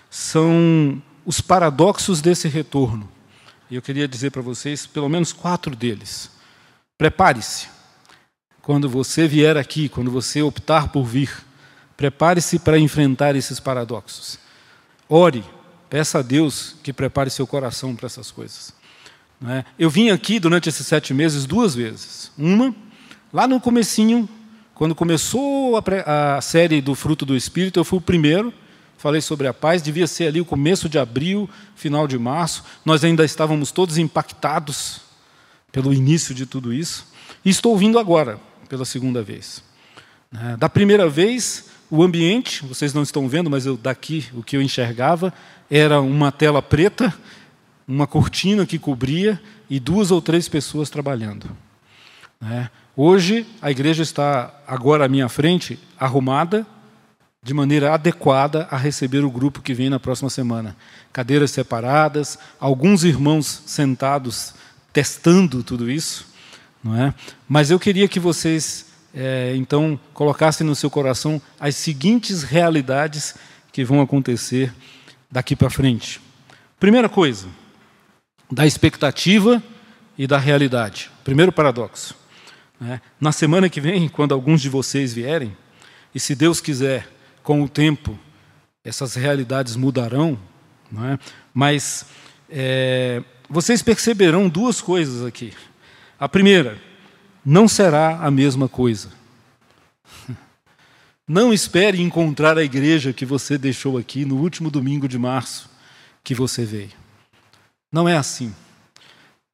São 0.10 1.02
os 1.26 1.42
paradoxos 1.42 2.22
desse 2.22 2.48
retorno. 2.48 3.10
E 3.70 3.76
eu 3.76 3.82
queria 3.82 4.08
dizer 4.08 4.32
para 4.32 4.42
vocês 4.42 4.88
pelo 4.88 5.10
menos 5.10 5.34
quatro 5.34 5.76
deles. 5.76 6.32
Prepare-se. 6.98 7.68
Quando 8.62 8.90
você 8.90 9.28
vier 9.28 9.58
aqui, 9.58 9.90
quando 9.90 10.10
você 10.10 10.42
optar 10.42 10.90
por 10.90 11.04
vir, 11.04 11.32
prepare-se 11.98 12.58
para 12.58 12.80
enfrentar 12.80 13.36
esses 13.36 13.60
paradoxos. 13.60 14.40
Ore, 15.10 15.44
peça 15.90 16.20
a 16.20 16.22
Deus 16.22 16.76
que 16.82 16.94
prepare 16.94 17.30
seu 17.30 17.46
coração 17.46 17.96
para 17.96 18.06
essas 18.06 18.32
coisas. 18.32 18.79
É? 19.48 19.64
Eu 19.78 19.90
vim 19.90 20.10
aqui 20.10 20.40
durante 20.40 20.68
esses 20.68 20.86
sete 20.86 21.14
meses 21.14 21.46
duas 21.46 21.74
vezes. 21.74 22.32
Uma, 22.38 22.76
lá 23.32 23.48
no 23.48 23.60
comecinho, 23.60 24.28
quando 24.74 24.94
começou 24.94 25.78
a, 25.78 26.38
a 26.38 26.42
série 26.42 26.82
do 26.82 26.94
Fruto 26.96 27.26
do 27.26 27.36
Espírito, 27.36 27.80
eu 27.80 27.86
fui 27.86 28.00
o 28.00 28.02
primeiro 28.02 28.54
falei 29.00 29.22
sobre 29.22 29.48
a 29.48 29.54
paz, 29.54 29.82
devia 29.82 30.06
ser 30.06 30.28
ali 30.28 30.42
o 30.42 30.46
começo 30.46 30.90
de 30.90 31.00
abril, 31.00 31.50
final 31.74 32.06
de 32.06 32.20
março. 32.20 32.66
Nós 32.84 33.02
ainda 33.04 33.24
estávamos 33.24 33.72
todos 33.72 33.98
impactados 33.98 35.00
pelo 35.72 35.94
início 35.94 36.36
de 36.36 36.46
tudo 36.46 36.74
isso. 36.74 37.08
E 37.44 37.50
estou 37.50 37.78
vindo 37.78 37.98
agora, 37.98 38.38
pela 38.68 38.84
segunda 38.84 39.24
vez. 39.24 39.64
Né, 40.30 40.58
da 40.60 40.68
primeira 40.68 41.08
vez, 41.08 41.70
o 41.90 42.04
ambiente, 42.04 42.66
vocês 42.66 42.94
não 42.94 43.02
estão 43.02 43.30
vendo, 43.30 43.50
mas 43.50 43.66
eu 43.66 43.78
daqui 43.78 44.26
o 44.34 44.44
que 44.44 44.58
eu 44.58 44.62
enxergava 44.62 45.34
era 45.72 46.02
uma 46.02 46.30
tela 46.30 46.62
preta, 46.62 47.14
uma 47.90 48.06
cortina 48.06 48.68
que 48.68 48.78
cobria 48.78 49.42
e 49.68 49.80
duas 49.80 50.12
ou 50.12 50.22
três 50.22 50.48
pessoas 50.48 50.92
trabalhando. 50.92 51.50
Né. 52.40 52.70
Hoje 52.96 53.48
a 53.60 53.72
igreja 53.72 54.04
está 54.04 54.54
agora 54.68 55.06
à 55.06 55.10
minha 55.10 55.28
frente, 55.28 55.80
arrumada, 56.00 56.68
de 57.42 57.52
maneira 57.52 57.92
adequada 57.92 58.68
a 58.70 58.78
receber 58.78 59.26
o 59.26 59.32
grupo 59.32 59.62
que 59.62 59.74
vem 59.74 59.90
na 59.90 60.00
próxima 60.00 60.30
semana. 60.30 60.76
Cadeiras 61.12 61.50
separadas, 61.50 62.38
alguns 62.60 63.04
irmãos 63.04 63.64
sentados 63.66 64.54
testando 64.94 65.64
tudo 65.64 65.90
isso, 65.90 66.28
não 66.84 66.96
é? 66.96 67.14
Mas 67.48 67.72
eu 67.72 67.80
queria 67.80 68.08
que 68.08 68.20
vocês 68.20 68.86
é, 69.16 69.56
então 69.56 70.00
colocassem 70.14 70.68
no 70.68 70.76
seu 70.76 70.92
coração 70.92 71.42
as 71.60 71.76
seguintes 71.76 72.44
realidades 72.44 73.34
que 73.72 73.84
vão 73.84 74.00
acontecer 74.00 74.72
daqui 75.32 75.56
para 75.56 75.72
frente. 75.72 76.22
Primeira 76.80 77.10
coisa, 77.10 77.48
da 78.52 78.66
expectativa 78.66 79.62
e 80.18 80.26
da 80.26 80.38
realidade. 80.38 81.10
Primeiro 81.24 81.52
paradoxo. 81.52 82.16
Né? 82.80 83.02
Na 83.20 83.32
semana 83.32 83.70
que 83.70 83.82
vem, 83.82 84.10
quando 84.10 84.34
alguns 84.34 84.62
de 84.62 84.70
vocês 84.70 85.14
vierem, 85.14 85.56
e 86.14 86.20
se 86.20 86.34
Deus 86.36 86.60
quiser, 86.60 87.08
com 87.44 87.62
o 87.62 87.70
tempo, 87.70 88.18
essas 88.84 89.16
realidades 89.16 89.76
mudarão, 89.76 90.38
é? 90.98 91.20
mas 91.54 92.06
é, 92.50 93.24
vocês 93.50 93.82
perceberão 93.82 94.50
duas 94.50 94.82
coisas 94.82 95.26
aqui. 95.26 95.54
A 96.20 96.28
primeira, 96.28 96.78
não 97.46 97.68
será 97.68 98.20
a 98.20 98.32
mesma 98.32 98.68
coisa. 98.68 99.10
Não 101.28 101.54
espere 101.54 102.02
encontrar 102.02 102.58
a 102.58 102.64
igreja 102.64 103.14
que 103.14 103.24
você 103.24 103.56
deixou 103.56 104.00
aqui 104.00 104.26
no 104.26 104.38
último 104.38 104.72
domingo 104.72 105.08
de 105.08 105.20
março 105.20 105.70
que 106.24 106.34
você 106.34 106.66
veio. 106.66 106.99
Não 107.92 108.08
é 108.08 108.16
assim. 108.16 108.54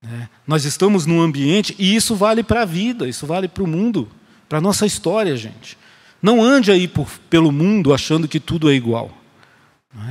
É, 0.03 0.27
nós 0.45 0.65
estamos 0.65 1.05
num 1.05 1.21
ambiente, 1.21 1.75
e 1.79 1.95
isso 1.95 2.15
vale 2.15 2.43
para 2.43 2.61
a 2.61 2.65
vida, 2.65 3.07
isso 3.07 3.25
vale 3.25 3.47
para 3.47 3.63
o 3.63 3.67
mundo, 3.67 4.07
para 4.47 4.59
a 4.59 4.61
nossa 4.61 4.85
história, 4.85 5.35
gente. 5.35 5.77
Não 6.21 6.43
ande 6.43 6.71
aí 6.71 6.87
por, 6.87 7.09
pelo 7.29 7.51
mundo 7.51 7.93
achando 7.93 8.27
que 8.27 8.39
tudo 8.39 8.69
é 8.69 8.73
igual. 8.73 9.11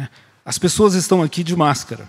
É? 0.01 0.09
As 0.45 0.59
pessoas 0.59 0.95
estão 0.95 1.23
aqui 1.23 1.45
de 1.45 1.55
máscara, 1.55 2.09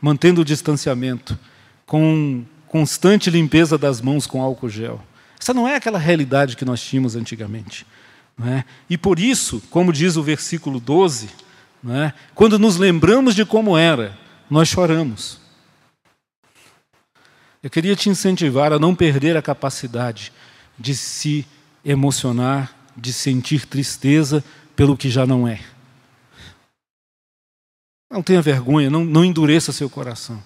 mantendo 0.00 0.40
o 0.40 0.44
distanciamento, 0.44 1.38
com 1.84 2.44
constante 2.66 3.30
limpeza 3.30 3.76
das 3.76 4.00
mãos 4.00 4.26
com 4.26 4.42
álcool 4.42 4.68
gel. 4.68 5.00
Essa 5.40 5.54
não 5.54 5.66
é 5.66 5.76
aquela 5.76 5.98
realidade 5.98 6.56
que 6.56 6.64
nós 6.64 6.82
tínhamos 6.82 7.16
antigamente. 7.16 7.86
É? 8.44 8.64
E 8.88 8.96
por 8.96 9.18
isso, 9.18 9.62
como 9.70 9.92
diz 9.92 10.16
o 10.16 10.22
versículo 10.22 10.78
12, 10.78 11.28
é? 11.88 12.12
quando 12.34 12.58
nos 12.58 12.76
lembramos 12.76 13.34
de 13.34 13.44
como 13.44 13.76
era, 13.76 14.16
nós 14.48 14.68
choramos. 14.68 15.40
Eu 17.62 17.70
queria 17.70 17.96
te 17.96 18.08
incentivar 18.08 18.72
a 18.72 18.78
não 18.78 18.94
perder 18.94 19.36
a 19.36 19.42
capacidade 19.42 20.32
de 20.78 20.94
se 20.94 21.46
emocionar 21.84 22.74
de 22.96 23.12
sentir 23.12 23.66
tristeza 23.66 24.44
pelo 24.74 24.96
que 24.96 25.08
já 25.08 25.26
não 25.26 25.46
é. 25.46 25.60
Não 28.10 28.22
tenha 28.22 28.40
vergonha, 28.42 28.90
não, 28.90 29.04
não 29.04 29.24
endureça 29.24 29.72
seu 29.72 29.88
coração. 29.88 30.42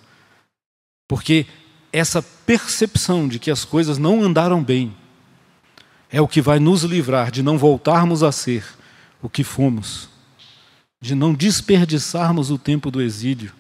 Porque 1.09 1.47
essa 1.92 2.23
percepção 2.23 3.28
de 3.28 3.38
que 3.38 3.50
as 3.50 3.64
coisas 3.64 3.99
não 3.99 4.23
andaram 4.23 4.62
bem 4.62 4.97
é 6.11 6.21
o 6.21 6.28
que 6.28 6.40
vai 6.40 6.59
nos 6.59 6.83
livrar 6.83 7.31
de 7.31 7.42
não 7.42 7.57
voltarmos 7.57 8.23
a 8.23 8.33
ser 8.33 8.64
o 9.23 9.28
que 9.28 9.45
fomos, 9.45 10.09
de 11.00 11.14
não 11.14 11.33
desperdiçarmos 11.33 12.50
o 12.50 12.59
tempo 12.59 12.90
do 12.90 13.00
exílio 13.00 13.52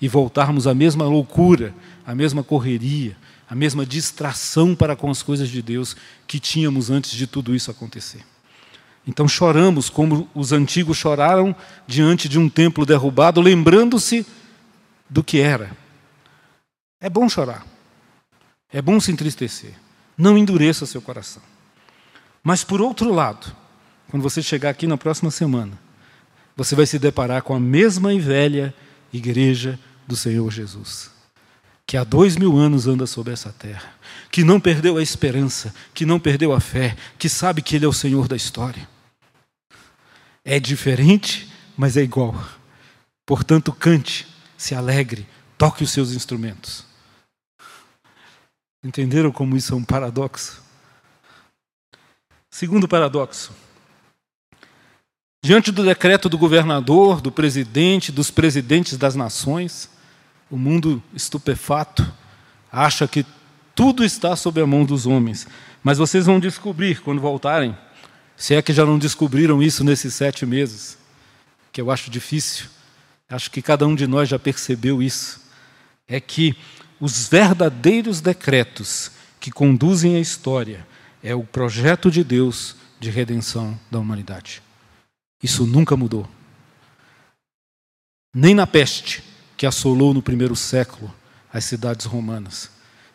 e 0.00 0.08
voltarmos 0.08 0.66
à 0.66 0.74
mesma 0.74 1.04
loucura, 1.04 1.74
à 2.06 2.14
mesma 2.14 2.42
correria, 2.42 3.16
à 3.48 3.54
mesma 3.54 3.84
distração 3.84 4.74
para 4.74 4.94
com 4.94 5.10
as 5.10 5.22
coisas 5.22 5.48
de 5.48 5.62
Deus 5.62 5.96
que 6.26 6.38
tínhamos 6.38 6.90
antes 6.90 7.12
de 7.12 7.26
tudo 7.26 7.54
isso 7.54 7.70
acontecer. 7.70 8.24
Então 9.06 9.26
choramos 9.26 9.88
como 9.88 10.28
os 10.34 10.52
antigos 10.52 10.98
choraram 10.98 11.56
diante 11.86 12.28
de 12.28 12.38
um 12.38 12.48
templo 12.48 12.84
derrubado, 12.84 13.40
lembrando-se 13.40 14.26
do 15.08 15.24
que 15.24 15.40
era. 15.40 15.70
É 17.00 17.08
bom 17.08 17.28
chorar. 17.28 17.66
É 18.70 18.82
bom 18.82 19.00
se 19.00 19.10
entristecer. 19.10 19.72
Não 20.16 20.36
endureça 20.36 20.84
seu 20.84 21.00
coração. 21.00 21.42
Mas 22.42 22.62
por 22.62 22.82
outro 22.82 23.12
lado, 23.12 23.50
quando 24.10 24.22
você 24.22 24.42
chegar 24.42 24.70
aqui 24.70 24.86
na 24.86 24.98
próxima 24.98 25.30
semana, 25.30 25.78
você 26.54 26.74
vai 26.74 26.84
se 26.84 26.98
deparar 26.98 27.42
com 27.42 27.54
a 27.54 27.60
mesma 27.60 28.12
e 28.12 28.20
velha 28.20 28.74
igreja 29.12 29.78
do 30.08 30.16
Senhor 30.16 30.50
Jesus, 30.50 31.10
que 31.86 31.96
há 31.96 32.02
dois 32.02 32.34
mil 32.34 32.56
anos 32.56 32.86
anda 32.86 33.06
sobre 33.06 33.34
essa 33.34 33.52
terra, 33.52 33.92
que 34.32 34.42
não 34.42 34.58
perdeu 34.58 34.96
a 34.96 35.02
esperança, 35.02 35.74
que 35.92 36.06
não 36.06 36.18
perdeu 36.18 36.54
a 36.54 36.60
fé, 36.60 36.96
que 37.18 37.28
sabe 37.28 37.60
que 37.60 37.76
Ele 37.76 37.84
é 37.84 37.88
o 37.88 37.92
Senhor 37.92 38.26
da 38.26 38.34
história. 38.34 38.88
É 40.42 40.58
diferente, 40.58 41.52
mas 41.76 41.98
é 41.98 42.02
igual. 42.02 42.42
Portanto, 43.26 43.70
cante, 43.70 44.26
se 44.56 44.74
alegre, 44.74 45.28
toque 45.58 45.84
os 45.84 45.90
seus 45.90 46.12
instrumentos. 46.12 46.86
Entenderam 48.82 49.30
como 49.30 49.56
isso 49.56 49.74
é 49.74 49.76
um 49.76 49.84
paradoxo? 49.84 50.62
Segundo 52.50 52.88
paradoxo. 52.88 53.52
Diante 55.44 55.70
do 55.70 55.84
decreto 55.84 56.28
do 56.28 56.36
governador, 56.36 57.20
do 57.20 57.30
presidente, 57.30 58.10
dos 58.10 58.30
presidentes 58.30 58.96
das 58.96 59.14
nações, 59.14 59.88
o 60.50 60.56
mundo 60.56 61.02
estupefato 61.14 62.10
acha 62.70 63.06
que 63.06 63.24
tudo 63.74 64.04
está 64.04 64.34
sob 64.34 64.60
a 64.60 64.66
mão 64.66 64.84
dos 64.84 65.06
homens. 65.06 65.46
Mas 65.82 65.98
vocês 65.98 66.26
vão 66.26 66.40
descobrir 66.40 67.00
quando 67.00 67.20
voltarem, 67.20 67.76
se 68.36 68.54
é 68.54 68.62
que 68.62 68.72
já 68.72 68.84
não 68.84 68.98
descobriram 68.98 69.62
isso 69.62 69.84
nesses 69.84 70.14
sete 70.14 70.44
meses, 70.44 70.98
que 71.72 71.80
eu 71.80 71.90
acho 71.90 72.10
difícil, 72.10 72.66
acho 73.28 73.50
que 73.50 73.62
cada 73.62 73.86
um 73.86 73.94
de 73.94 74.06
nós 74.06 74.28
já 74.28 74.38
percebeu 74.38 75.02
isso, 75.02 75.40
é 76.06 76.20
que 76.20 76.56
os 77.00 77.28
verdadeiros 77.28 78.20
decretos 78.20 79.12
que 79.38 79.50
conduzem 79.50 80.16
a 80.16 80.20
história 80.20 80.86
é 81.22 81.34
o 81.34 81.44
projeto 81.44 82.10
de 82.10 82.24
Deus 82.24 82.76
de 82.98 83.10
redenção 83.10 83.78
da 83.90 83.98
humanidade. 83.98 84.62
Isso 85.42 85.66
nunca 85.66 85.96
mudou. 85.96 86.28
Nem 88.34 88.54
na 88.54 88.66
peste, 88.66 89.22
que 89.58 89.66
assolou 89.66 90.14
no 90.14 90.22
primeiro 90.22 90.54
século 90.54 91.12
as 91.52 91.64
cidades 91.64 92.06
romanas, 92.06 92.70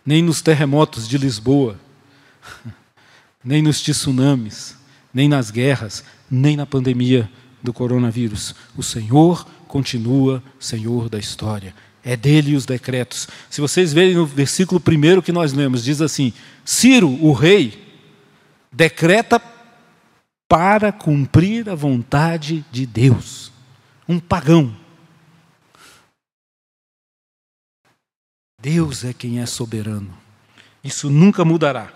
nem 0.05 0.21
nos 0.21 0.41
terremotos 0.41 1.07
de 1.07 1.17
Lisboa, 1.17 1.79
nem 3.43 3.62
nos 3.62 3.81
tsunamis, 3.81 4.75
nem 5.13 5.29
nas 5.29 5.50
guerras, 5.50 6.03
nem 6.29 6.57
na 6.57 6.65
pandemia 6.65 7.29
do 7.62 7.71
coronavírus. 7.71 8.53
O 8.75 8.83
Senhor 8.83 9.47
continua 9.67 10.43
Senhor 10.59 11.07
da 11.07 11.17
história. 11.17 11.73
É 12.03 12.17
dele 12.17 12.55
os 12.55 12.65
decretos. 12.65 13.29
Se 13.50 13.62
vocês 13.62 13.93
verem 13.93 14.15
no 14.15 14.25
versículo 14.25 14.81
primeiro 14.81 15.23
que 15.23 15.31
nós 15.31 15.53
lemos, 15.53 15.81
diz 15.81 16.01
assim: 16.01 16.33
Ciro, 16.65 17.07
o 17.23 17.31
rei, 17.31 17.81
decreta 18.69 19.41
para 20.50 20.91
cumprir 20.91 21.69
a 21.69 21.75
vontade 21.75 22.65
de 22.69 22.85
Deus. 22.85 23.53
Um 24.09 24.19
pagão. 24.19 24.82
Deus 28.63 29.03
é 29.03 29.12
quem 29.12 29.41
é 29.41 29.46
soberano. 29.46 30.17
Isso 30.82 31.10
nunca 31.10 31.43
mudará. 31.43 31.91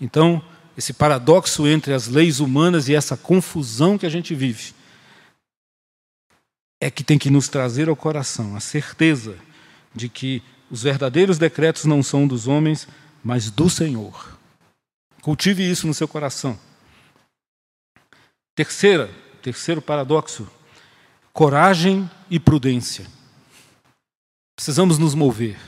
Então, 0.00 0.40
esse 0.76 0.92
paradoxo 0.92 1.66
entre 1.66 1.92
as 1.92 2.06
leis 2.06 2.38
humanas 2.38 2.88
e 2.88 2.94
essa 2.94 3.16
confusão 3.16 3.98
que 3.98 4.06
a 4.06 4.08
gente 4.08 4.32
vive 4.32 4.74
é 6.80 6.88
que 6.88 7.02
tem 7.02 7.18
que 7.18 7.30
nos 7.30 7.48
trazer 7.48 7.88
ao 7.88 7.96
coração 7.96 8.54
a 8.54 8.60
certeza 8.60 9.36
de 9.92 10.08
que 10.08 10.40
os 10.70 10.84
verdadeiros 10.84 11.36
decretos 11.36 11.84
não 11.84 12.00
são 12.00 12.28
dos 12.28 12.46
homens, 12.46 12.86
mas 13.24 13.50
do 13.50 13.68
Senhor. 13.68 14.38
Cultive 15.20 15.68
isso 15.68 15.84
no 15.84 15.94
seu 15.94 16.06
coração. 16.06 16.56
Terceira, 18.54 19.10
terceiro 19.42 19.82
paradoxo: 19.82 20.48
coragem 21.32 22.08
e 22.30 22.38
prudência. 22.38 23.04
Precisamos 24.54 24.96
nos 24.96 25.12
mover. 25.12 25.58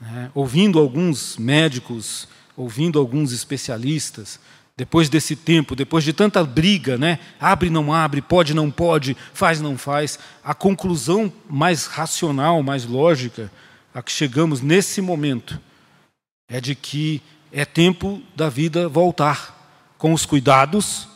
Né? 0.00 0.30
Ouvindo 0.34 0.78
alguns 0.78 1.36
médicos, 1.36 2.28
ouvindo 2.56 2.98
alguns 2.98 3.32
especialistas, 3.32 4.40
depois 4.78 5.08
desse 5.08 5.34
tempo, 5.34 5.74
depois 5.74 6.04
de 6.04 6.12
tanta 6.12 6.44
briga, 6.44 6.96
né? 6.96 7.18
Abre, 7.40 7.68
não 7.68 7.92
abre, 7.92 8.22
pode, 8.22 8.54
não 8.54 8.70
pode, 8.70 9.16
faz, 9.34 9.60
não 9.60 9.76
faz, 9.76 10.20
a 10.44 10.54
conclusão 10.54 11.32
mais 11.50 11.86
racional, 11.86 12.62
mais 12.62 12.84
lógica, 12.84 13.50
a 13.92 14.00
que 14.00 14.12
chegamos 14.12 14.60
nesse 14.60 15.00
momento, 15.00 15.60
é 16.48 16.60
de 16.60 16.76
que 16.76 17.20
é 17.50 17.64
tempo 17.64 18.22
da 18.36 18.48
vida 18.48 18.88
voltar, 18.88 19.56
com 19.98 20.12
os 20.12 20.24
cuidados 20.24 21.08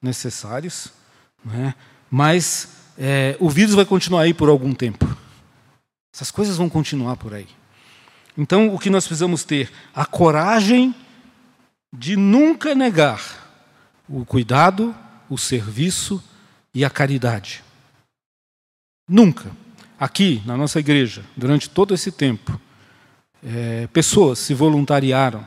necessários, 0.00 0.88
né? 1.44 1.74
mas 2.10 2.70
é, 2.96 3.36
o 3.38 3.50
vírus 3.50 3.74
vai 3.74 3.84
continuar 3.84 4.22
aí 4.22 4.32
por 4.32 4.48
algum 4.48 4.72
tempo. 4.72 5.06
Essas 6.14 6.30
coisas 6.30 6.56
vão 6.56 6.70
continuar 6.70 7.16
por 7.16 7.34
aí. 7.34 7.48
Então, 8.36 8.74
o 8.74 8.78
que 8.78 8.90
nós 8.90 9.06
precisamos 9.06 9.44
ter? 9.44 9.70
A 9.94 10.04
coragem 10.04 10.94
de 11.92 12.16
nunca 12.16 12.74
negar 12.74 13.22
o 14.08 14.24
cuidado, 14.24 14.94
o 15.30 15.38
serviço 15.38 16.22
e 16.74 16.84
a 16.84 16.90
caridade. 16.90 17.62
Nunca. 19.08 19.50
Aqui, 19.98 20.42
na 20.44 20.56
nossa 20.56 20.80
igreja, 20.80 21.24
durante 21.36 21.70
todo 21.70 21.94
esse 21.94 22.10
tempo, 22.10 22.60
é, 23.42 23.86
pessoas 23.88 24.38
se 24.40 24.52
voluntariaram 24.52 25.46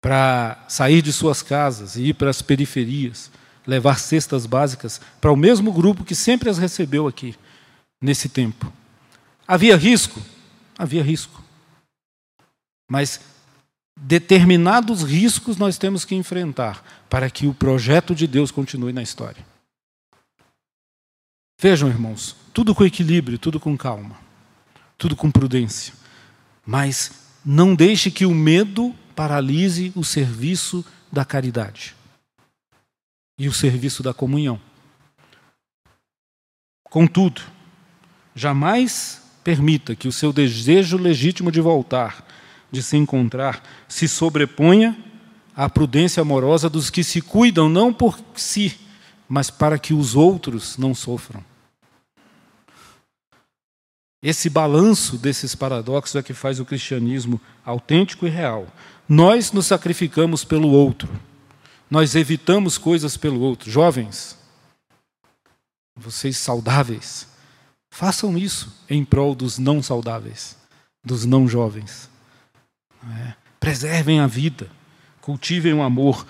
para 0.00 0.64
sair 0.68 1.02
de 1.02 1.12
suas 1.12 1.42
casas 1.42 1.96
e 1.96 2.04
ir 2.04 2.14
para 2.14 2.30
as 2.30 2.40
periferias, 2.40 3.30
levar 3.66 3.98
cestas 3.98 4.46
básicas 4.46 5.00
para 5.20 5.32
o 5.32 5.36
mesmo 5.36 5.72
grupo 5.72 6.04
que 6.04 6.14
sempre 6.14 6.48
as 6.48 6.58
recebeu 6.58 7.08
aqui, 7.08 7.34
nesse 8.00 8.28
tempo. 8.28 8.72
Havia 9.48 9.76
risco? 9.76 10.20
Havia 10.78 11.02
risco. 11.02 11.42
Mas 12.90 13.20
determinados 13.98 15.02
riscos 15.02 15.56
nós 15.56 15.78
temos 15.78 16.04
que 16.04 16.14
enfrentar 16.14 16.82
para 17.08 17.30
que 17.30 17.46
o 17.46 17.54
projeto 17.54 18.14
de 18.14 18.26
Deus 18.26 18.50
continue 18.50 18.92
na 18.92 19.02
história. 19.02 19.44
Vejam, 21.58 21.88
irmãos, 21.88 22.36
tudo 22.52 22.74
com 22.74 22.84
equilíbrio, 22.84 23.38
tudo 23.38 23.58
com 23.58 23.76
calma, 23.76 24.18
tudo 24.98 25.16
com 25.16 25.30
prudência. 25.30 25.94
Mas 26.64 27.12
não 27.44 27.74
deixe 27.74 28.10
que 28.10 28.26
o 28.26 28.34
medo 28.34 28.94
paralise 29.14 29.92
o 29.96 30.04
serviço 30.04 30.84
da 31.10 31.24
caridade 31.24 31.94
e 33.38 33.48
o 33.48 33.52
serviço 33.52 34.02
da 34.02 34.12
comunhão. 34.12 34.60
Contudo, 36.84 37.42
jamais 38.34 39.22
Permita 39.46 39.94
que 39.94 40.08
o 40.08 40.12
seu 40.12 40.32
desejo 40.32 40.96
legítimo 40.96 41.52
de 41.52 41.60
voltar, 41.60 42.26
de 42.68 42.82
se 42.82 42.96
encontrar, 42.96 43.62
se 43.86 44.08
sobreponha 44.08 44.98
à 45.54 45.70
prudência 45.70 46.20
amorosa 46.20 46.68
dos 46.68 46.90
que 46.90 47.04
se 47.04 47.20
cuidam 47.22 47.68
não 47.68 47.94
por 47.94 48.18
si, 48.34 48.76
mas 49.28 49.48
para 49.48 49.78
que 49.78 49.94
os 49.94 50.16
outros 50.16 50.76
não 50.76 50.92
sofram. 50.96 51.44
Esse 54.20 54.50
balanço 54.50 55.16
desses 55.16 55.54
paradoxos 55.54 56.16
é 56.16 56.24
que 56.24 56.34
faz 56.34 56.58
o 56.58 56.64
cristianismo 56.64 57.40
autêntico 57.64 58.26
e 58.26 58.28
real. 58.28 58.66
Nós 59.08 59.52
nos 59.52 59.66
sacrificamos 59.66 60.42
pelo 60.42 60.70
outro. 60.70 61.08
Nós 61.88 62.16
evitamos 62.16 62.78
coisas 62.78 63.16
pelo 63.16 63.38
outro. 63.38 63.70
Jovens, 63.70 64.36
vocês 65.94 66.36
saudáveis, 66.36 67.28
Façam 67.96 68.36
isso 68.36 68.70
em 68.90 69.02
prol 69.02 69.34
dos 69.34 69.56
não 69.56 69.82
saudáveis, 69.82 70.54
dos 71.02 71.24
não 71.24 71.48
jovens. 71.48 72.10
É. 73.02 73.32
Preservem 73.58 74.20
a 74.20 74.26
vida, 74.26 74.68
cultivem 75.22 75.72
o 75.72 75.82
amor, 75.82 76.26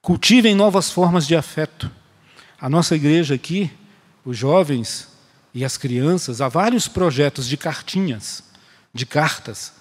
cultivem 0.00 0.54
novas 0.54 0.90
formas 0.90 1.26
de 1.26 1.36
afeto. 1.36 1.90
A 2.58 2.70
nossa 2.70 2.96
igreja 2.96 3.34
aqui, 3.34 3.70
os 4.24 4.38
jovens 4.38 5.08
e 5.52 5.62
as 5.62 5.76
crianças, 5.76 6.40
há 6.40 6.48
vários 6.48 6.88
projetos 6.88 7.46
de 7.46 7.58
cartinhas, 7.58 8.42
de 8.94 9.04
cartas, 9.04 9.74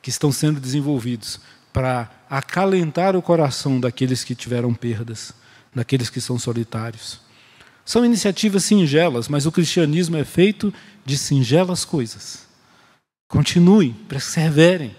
que 0.00 0.10
estão 0.10 0.30
sendo 0.30 0.60
desenvolvidos 0.60 1.40
para 1.72 2.08
acalentar 2.30 3.16
o 3.16 3.22
coração 3.22 3.80
daqueles 3.80 4.22
que 4.22 4.36
tiveram 4.36 4.72
perdas, 4.72 5.34
daqueles 5.74 6.08
que 6.08 6.20
são 6.20 6.38
solitários. 6.38 7.31
São 7.92 8.06
iniciativas 8.06 8.64
singelas, 8.64 9.28
mas 9.28 9.44
o 9.44 9.52
cristianismo 9.52 10.16
é 10.16 10.24
feito 10.24 10.72
de 11.04 11.18
singelas 11.18 11.84
coisas. 11.84 12.48
Continuem, 13.28 13.92
perseverem. 14.08 14.96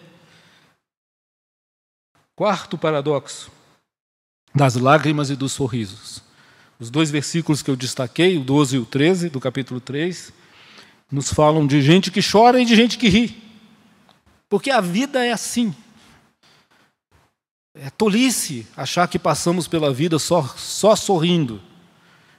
Quarto 2.35 2.77
paradoxo: 2.77 3.51
das 4.53 4.75
lágrimas 4.75 5.31
e 5.31 5.35
dos 5.35 5.53
sorrisos. 5.53 6.21
Os 6.79 6.91
dois 6.91 7.09
versículos 7.09 7.63
que 7.63 7.71
eu 7.71 7.75
destaquei, 7.75 8.37
o 8.37 8.43
12 8.43 8.75
e 8.75 8.79
o 8.79 8.85
13 8.85 9.27
do 9.27 9.39
capítulo 9.39 9.81
3, 9.81 10.31
nos 11.11 11.33
falam 11.33 11.65
de 11.65 11.81
gente 11.81 12.11
que 12.11 12.21
chora 12.21 12.61
e 12.61 12.65
de 12.65 12.75
gente 12.75 12.99
que 12.99 13.09
ri. 13.09 13.41
Porque 14.47 14.69
a 14.69 14.79
vida 14.79 15.25
é 15.25 15.31
assim. 15.31 15.75
É 17.73 17.89
tolice 17.89 18.67
achar 18.77 19.07
que 19.07 19.17
passamos 19.17 19.67
pela 19.67 19.91
vida 19.91 20.19
só, 20.19 20.43
só 20.55 20.95
sorrindo. 20.95 21.72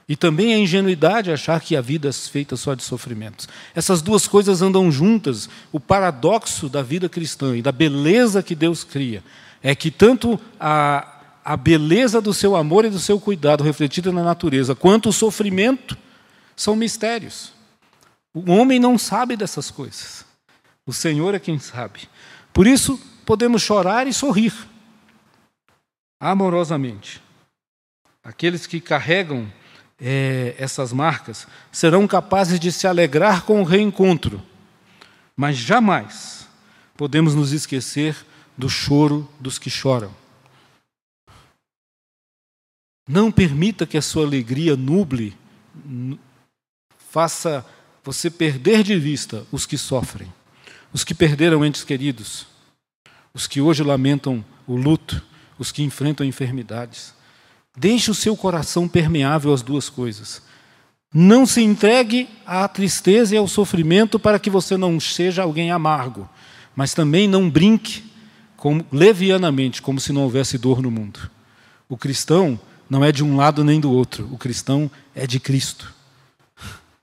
E 0.07 0.15
também 0.15 0.53
a 0.53 0.57
ingenuidade 0.57 1.31
achar 1.31 1.59
que 1.59 1.75
a 1.75 1.81
vida 1.81 2.09
é 2.09 2.13
feita 2.13 2.55
só 2.55 2.75
de 2.75 2.83
sofrimentos. 2.83 3.47
Essas 3.73 4.01
duas 4.01 4.27
coisas 4.27 4.61
andam 4.61 4.91
juntas. 4.91 5.49
O 5.71 5.79
paradoxo 5.79 6.69
da 6.69 6.83
vida 6.83 7.09
cristã 7.09 7.57
e 7.57 7.61
da 7.61 7.71
beleza 7.71 8.43
que 8.43 8.53
Deus 8.53 8.83
cria 8.83 9.23
é 9.63 9.73
que 9.73 9.89
tanto 9.89 10.39
a, 10.59 11.39
a 11.43 11.57
beleza 11.57 12.21
do 12.21 12.35
seu 12.35 12.55
amor 12.55 12.85
e 12.85 12.89
do 12.89 12.99
seu 12.99 13.19
cuidado 13.19 13.63
refletida 13.63 14.11
na 14.11 14.23
natureza, 14.23 14.75
quanto 14.75 15.09
o 15.09 15.13
sofrimento, 15.13 15.97
são 16.55 16.75
mistérios. 16.75 17.51
O 18.31 18.51
homem 18.51 18.79
não 18.79 18.97
sabe 18.97 19.35
dessas 19.35 19.71
coisas. 19.71 20.23
O 20.85 20.93
Senhor 20.93 21.33
é 21.33 21.39
quem 21.39 21.57
sabe. 21.57 22.01
Por 22.53 22.67
isso, 22.67 22.99
podemos 23.25 23.63
chorar 23.63 24.05
e 24.05 24.13
sorrir 24.13 24.53
amorosamente. 26.19 27.21
Aqueles 28.23 28.67
que 28.67 28.79
carregam 28.79 29.51
é, 29.99 30.55
essas 30.57 30.91
marcas 30.91 31.47
serão 31.71 32.07
capazes 32.07 32.59
de 32.59 32.71
se 32.71 32.87
alegrar 32.87 33.43
com 33.43 33.61
o 33.61 33.63
reencontro, 33.63 34.41
mas 35.35 35.57
jamais 35.57 36.47
podemos 36.95 37.33
nos 37.33 37.51
esquecer 37.51 38.15
do 38.57 38.69
choro 38.69 39.29
dos 39.39 39.57
que 39.57 39.69
choram. 39.69 40.13
Não 43.07 43.31
permita 43.31 43.85
que 43.85 43.97
a 43.97 44.01
sua 44.01 44.25
alegria 44.25 44.75
nuble, 44.75 45.37
faça 47.09 47.65
você 48.03 48.29
perder 48.29 48.83
de 48.83 48.99
vista 48.99 49.45
os 49.51 49.65
que 49.65 49.77
sofrem, 49.77 50.31
os 50.91 51.03
que 51.03 51.13
perderam 51.13 51.65
entes 51.65 51.83
queridos, 51.83 52.45
os 53.33 53.47
que 53.47 53.61
hoje 53.61 53.83
lamentam 53.83 54.43
o 54.67 54.75
luto, 54.75 55.21
os 55.57 55.71
que 55.71 55.81
enfrentam 55.81 56.25
enfermidades. 56.25 57.14
Deixe 57.75 58.09
o 58.09 58.15
seu 58.15 58.35
coração 58.37 58.87
permeável 58.87 59.53
às 59.53 59.61
duas 59.61 59.89
coisas. 59.89 60.41
Não 61.13 61.45
se 61.45 61.61
entregue 61.61 62.29
à 62.45 62.67
tristeza 62.67 63.35
e 63.35 63.37
ao 63.37 63.47
sofrimento 63.47 64.19
para 64.19 64.39
que 64.39 64.49
você 64.49 64.75
não 64.75 64.99
seja 64.99 65.43
alguém 65.43 65.71
amargo, 65.71 66.29
mas 66.75 66.93
também 66.93 67.27
não 67.27 67.49
brinque 67.49 68.03
levianamente, 68.91 69.81
como 69.81 69.99
se 69.99 70.11
não 70.11 70.23
houvesse 70.23 70.57
dor 70.57 70.81
no 70.81 70.89
mundo. 70.89 71.29
O 71.87 71.95
cristão 71.95 72.59
não 72.89 73.03
é 73.03 73.11
de 73.11 73.23
um 73.23 73.35
lado 73.35 73.63
nem 73.63 73.79
do 73.79 73.91
outro, 73.91 74.27
o 74.31 74.37
cristão 74.37 74.89
é 75.13 75.27
de 75.27 75.39
Cristo. 75.39 75.93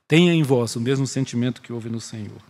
Tenha 0.07 0.33
em 0.33 0.43
vós 0.43 0.75
o 0.75 0.81
mesmo 0.81 1.07
sentimento 1.07 1.61
que 1.61 1.71
houve 1.71 1.89
no 1.89 2.01
Senhor. 2.01 2.41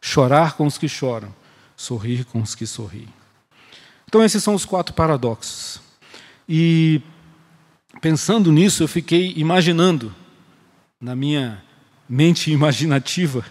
Chorar 0.00 0.54
com 0.54 0.66
os 0.66 0.76
que 0.76 0.88
choram, 0.88 1.34
sorrir 1.76 2.24
com 2.24 2.42
os 2.42 2.54
que 2.54 2.66
sorriem. 2.66 3.08
Então, 4.08 4.22
esses 4.22 4.42
são 4.42 4.54
os 4.54 4.64
quatro 4.64 4.94
paradoxos. 4.94 5.80
E 6.48 7.00
pensando 8.06 8.52
nisso, 8.52 8.84
eu 8.84 8.86
fiquei 8.86 9.34
imaginando, 9.36 10.14
na 11.00 11.16
minha 11.16 11.60
mente 12.08 12.52
imaginativa, 12.52 13.44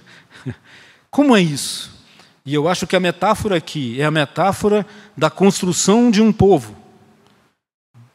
como 1.12 1.36
é 1.36 1.42
isso? 1.42 1.92
E 2.46 2.54
eu 2.54 2.66
acho 2.70 2.88
que 2.88 2.96
a 2.96 3.00
metáfora 3.02 3.58
aqui 3.58 4.00
é 4.00 4.06
a 4.06 4.12
metáfora 4.12 4.88
da 5.18 5.30
construção 5.30 6.10
de 6.10 6.22
um 6.22 6.32
povo, 6.32 6.74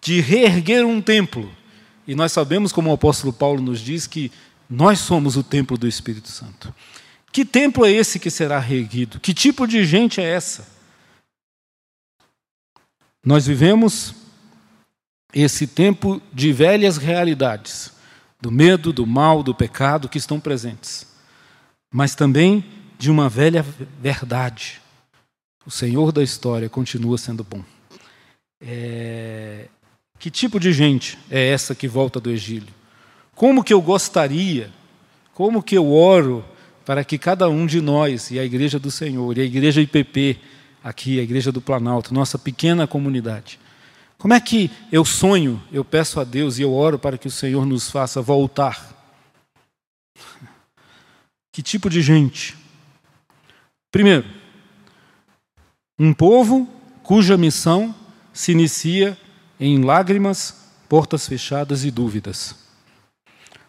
de 0.01 0.19
reerguer 0.23 0.83
um 0.87 1.03
templo. 1.03 1.55
E 2.07 2.15
nós 2.15 2.33
sabemos, 2.33 2.73
como 2.73 2.89
o 2.89 2.95
apóstolo 2.95 3.35
Paulo 3.35 3.61
nos 3.61 3.81
diz, 3.81 4.07
que 4.07 4.33
nós 4.69 4.99
somos 4.99 5.37
o 5.37 5.43
templo 5.43 5.77
do 5.77 5.87
Espírito 5.87 6.29
Santo. 6.29 6.75
Que 7.31 7.45
templo 7.45 7.85
é 7.85 7.93
esse 7.93 8.19
que 8.19 8.31
será 8.31 8.59
reerguido? 8.59 9.21
Que 9.21 9.35
tipo 9.35 9.67
de 9.67 9.85
gente 9.85 10.23
é 10.23 10.25
essa? 10.25 10.67
Nós 13.23 13.47
vivemos 13.47 14.15
esse 15.35 15.67
tempo 15.67 16.21
de 16.33 16.53
velhas 16.53 16.97
realidades, 16.97 17.93
do 18.41 18.51
medo, 18.51 18.93
do 18.93 19.07
mal, 19.07 19.43
do 19.43 19.55
pecado 19.55 20.09
que 20.09 20.19
estão 20.19 20.41
presentes, 20.41 21.07
mas 21.93 22.15
também 22.15 22.65
de 22.99 23.11
uma 23.11 23.29
velha 23.29 23.65
verdade. 24.01 24.81
O 25.67 25.71
Senhor 25.71 26.13
da 26.13 26.23
história 26.23 26.69
continua 26.69 27.19
sendo 27.19 27.45
bom. 27.45 27.63
É... 28.61 29.69
Que 30.19 30.31
tipo 30.31 30.61
de 30.61 30.73
gente 30.73 31.19
é 31.31 31.49
essa 31.49 31.75
que 31.75 31.89
volta 31.89 32.21
do 32.21 32.31
exílio? 32.31 32.75
Como 33.35 33.65
que 33.65 33.73
eu 33.73 33.81
gostaria, 33.81 34.71
como 35.33 35.63
que 35.63 35.77
eu 35.77 35.91
oro 35.91 36.45
para 36.85 37.05
que 37.05 37.17
cada 37.17 37.49
um 37.49 37.67
de 37.67 37.81
nós, 37.81 38.31
e 38.31 38.39
a 38.39 38.45
Igreja 38.45 38.79
do 38.79 38.91
Senhor, 38.91 39.39
e 39.39 39.41
a 39.41 39.45
Igreja 39.45 39.81
IPP, 39.81 40.39
aqui, 40.83 41.19
a 41.19 41.23
Igreja 41.23 41.51
do 41.51 41.61
Planalto, 41.61 42.13
nossa 42.13 42.39
pequena 42.39 42.87
comunidade, 42.87 43.59
como 44.21 44.35
é 44.35 44.41
que 44.41 44.71
eu 44.93 45.03
sonho, 45.03 45.63
eu 45.73 45.83
peço 45.83 46.21
a 46.21 46.25
Deus 46.25 46.59
e 46.59 46.63
eu 46.63 46.75
oro 46.75 46.99
para 46.99 47.17
que 47.17 47.27
o 47.27 47.31
Senhor 47.31 47.65
nos 47.65 47.91
faça 47.91 48.21
voltar? 48.21 48.95
Que 51.51 51.63
tipo 51.63 51.89
de 51.89 52.03
gente? 52.03 52.55
Primeiro, 53.91 54.27
um 55.99 56.13
povo 56.13 56.69
cuja 57.03 57.39
missão 57.39 57.95
se 58.31 58.53
inicia 58.53 59.17
em 59.59 59.83
lágrimas, 59.83 60.69
portas 60.87 61.27
fechadas 61.27 61.83
e 61.87 61.91
dúvidas. 61.91 62.55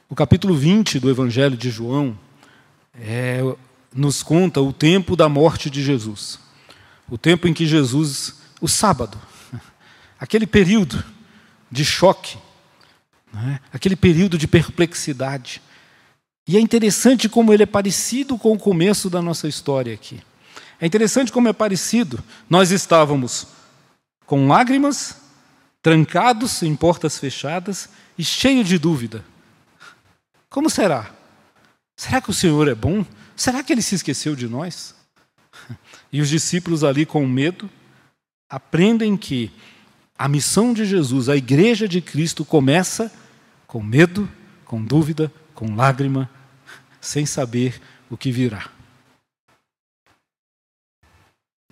O 0.09 0.15
capítulo 0.15 0.53
20 0.53 0.99
do 0.99 1.09
Evangelho 1.09 1.55
de 1.55 1.69
João 1.69 2.19
é, 2.93 3.39
nos 3.95 4.21
conta 4.21 4.59
o 4.59 4.73
tempo 4.73 5.15
da 5.15 5.29
morte 5.29 5.69
de 5.69 5.81
Jesus. 5.81 6.37
O 7.09 7.17
tempo 7.17 7.47
em 7.47 7.53
que 7.53 7.65
Jesus, 7.65 8.35
o 8.59 8.67
sábado, 8.67 9.17
aquele 10.21 10.45
período 10.45 11.03
de 11.71 11.83
choque, 11.83 12.37
né? 13.33 13.59
aquele 13.73 13.95
período 13.95 14.37
de 14.37 14.47
perplexidade. 14.47 15.59
E 16.47 16.55
é 16.55 16.59
interessante 16.59 17.27
como 17.27 17.51
ele 17.51 17.63
é 17.63 17.65
parecido 17.65 18.37
com 18.37 18.53
o 18.53 18.59
começo 18.59 19.09
da 19.09 19.19
nossa 19.19 19.47
história 19.47 19.91
aqui. 19.91 20.21
É 20.79 20.85
interessante 20.85 21.31
como 21.31 21.47
é 21.47 21.53
parecido. 21.53 22.23
Nós 22.47 22.69
estávamos 22.69 23.47
com 24.27 24.47
lágrimas, 24.47 25.17
trancados 25.81 26.61
em 26.61 26.75
portas 26.75 27.17
fechadas 27.17 27.89
e 28.15 28.23
cheio 28.23 28.63
de 28.63 28.77
dúvida. 28.77 29.25
Como 30.51 30.69
será? 30.69 31.11
Será 31.97 32.21
que 32.21 32.29
o 32.29 32.33
Senhor 32.33 32.67
é 32.67 32.75
bom? 32.75 33.03
Será 33.35 33.63
que 33.63 33.73
ele 33.73 33.81
se 33.81 33.95
esqueceu 33.95 34.35
de 34.35 34.47
nós? 34.47 34.93
E 36.13 36.19
os 36.19 36.27
discípulos 36.27 36.83
ali 36.83 37.05
com 37.05 37.25
medo 37.25 37.69
aprendem 38.49 39.15
que 39.15 39.49
a 40.21 40.27
missão 40.27 40.71
de 40.71 40.85
Jesus, 40.85 41.29
a 41.29 41.35
igreja 41.35 41.87
de 41.87 41.99
Cristo, 41.99 42.45
começa 42.45 43.11
com 43.65 43.81
medo, 43.81 44.29
com 44.65 44.79
dúvida, 44.79 45.33
com 45.55 45.75
lágrima, 45.75 46.29
sem 47.01 47.25
saber 47.25 47.81
o 48.07 48.15
que 48.15 48.31
virá. 48.31 48.69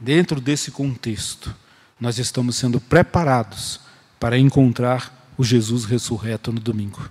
Dentro 0.02 0.42
desse 0.42 0.72
contexto, 0.72 1.56
nós 2.00 2.18
estamos 2.18 2.56
sendo 2.56 2.82
preparados 2.82 3.82
para 4.20 4.36
encontrar 4.36 5.32
o 5.38 5.44
Jesus 5.44 5.86
ressurreto 5.86 6.52
no 6.52 6.60
domingo. 6.60 7.08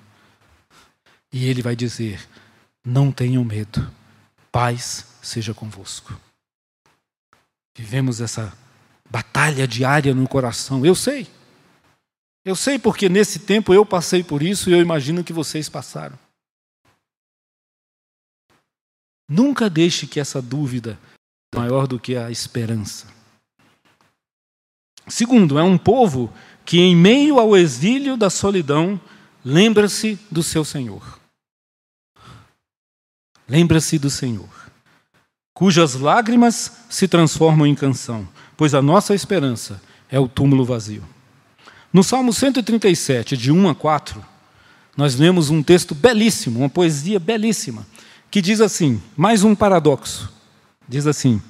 E 1.32 1.46
ele 1.46 1.62
vai 1.62 1.76
dizer: 1.76 2.20
Não 2.84 3.12
tenham 3.12 3.44
medo, 3.44 3.88
paz 4.50 5.06
seja 5.22 5.54
convosco. 5.54 6.18
Vivemos 7.76 8.20
essa 8.20 8.52
batalha 9.10 9.66
diária 9.66 10.14
no 10.14 10.28
coração. 10.28 10.84
Eu 10.84 10.94
sei. 10.94 11.26
Eu 12.44 12.56
sei 12.56 12.78
porque 12.78 13.08
nesse 13.08 13.40
tempo 13.40 13.74
eu 13.74 13.84
passei 13.84 14.22
por 14.22 14.42
isso 14.42 14.70
e 14.70 14.72
eu 14.72 14.80
imagino 14.80 15.24
que 15.24 15.32
vocês 15.32 15.68
passaram. 15.68 16.18
Nunca 19.28 19.68
deixe 19.68 20.06
que 20.06 20.18
essa 20.18 20.40
dúvida 20.40 20.98
maior 21.54 21.86
do 21.86 22.00
que 22.00 22.16
a 22.16 22.30
esperança. 22.30 23.06
Segundo, 25.06 25.58
é 25.58 25.62
um 25.62 25.78
povo 25.78 26.32
que 26.64 26.78
em 26.78 26.94
meio 26.94 27.38
ao 27.38 27.56
exílio 27.56 28.16
da 28.16 28.30
solidão 28.30 29.00
lembra-se 29.44 30.18
do 30.30 30.42
seu 30.42 30.64
Senhor. 30.64 31.18
Lembra-se 33.48 33.98
do 33.98 34.10
Senhor, 34.10 34.70
cujas 35.54 35.94
lágrimas 35.94 36.84
se 36.90 37.08
transformam 37.08 37.66
em 37.66 37.74
canção, 37.74 38.28
pois 38.58 38.74
a 38.74 38.82
nossa 38.82 39.14
esperança 39.14 39.80
é 40.10 40.18
o 40.18 40.26
túmulo 40.26 40.64
vazio. 40.64 41.04
No 41.92 42.02
Salmo 42.02 42.32
137, 42.32 43.36
de 43.36 43.52
1 43.52 43.68
a 43.68 43.74
4, 43.74 44.22
nós 44.96 45.14
lemos 45.14 45.48
um 45.48 45.62
texto 45.62 45.94
belíssimo, 45.94 46.58
uma 46.58 46.68
poesia 46.68 47.20
belíssima, 47.20 47.86
que 48.28 48.42
diz 48.42 48.60
assim: 48.60 49.00
mais 49.16 49.44
um 49.44 49.54
paradoxo. 49.54 50.30
Diz 50.88 51.06
assim: 51.06 51.40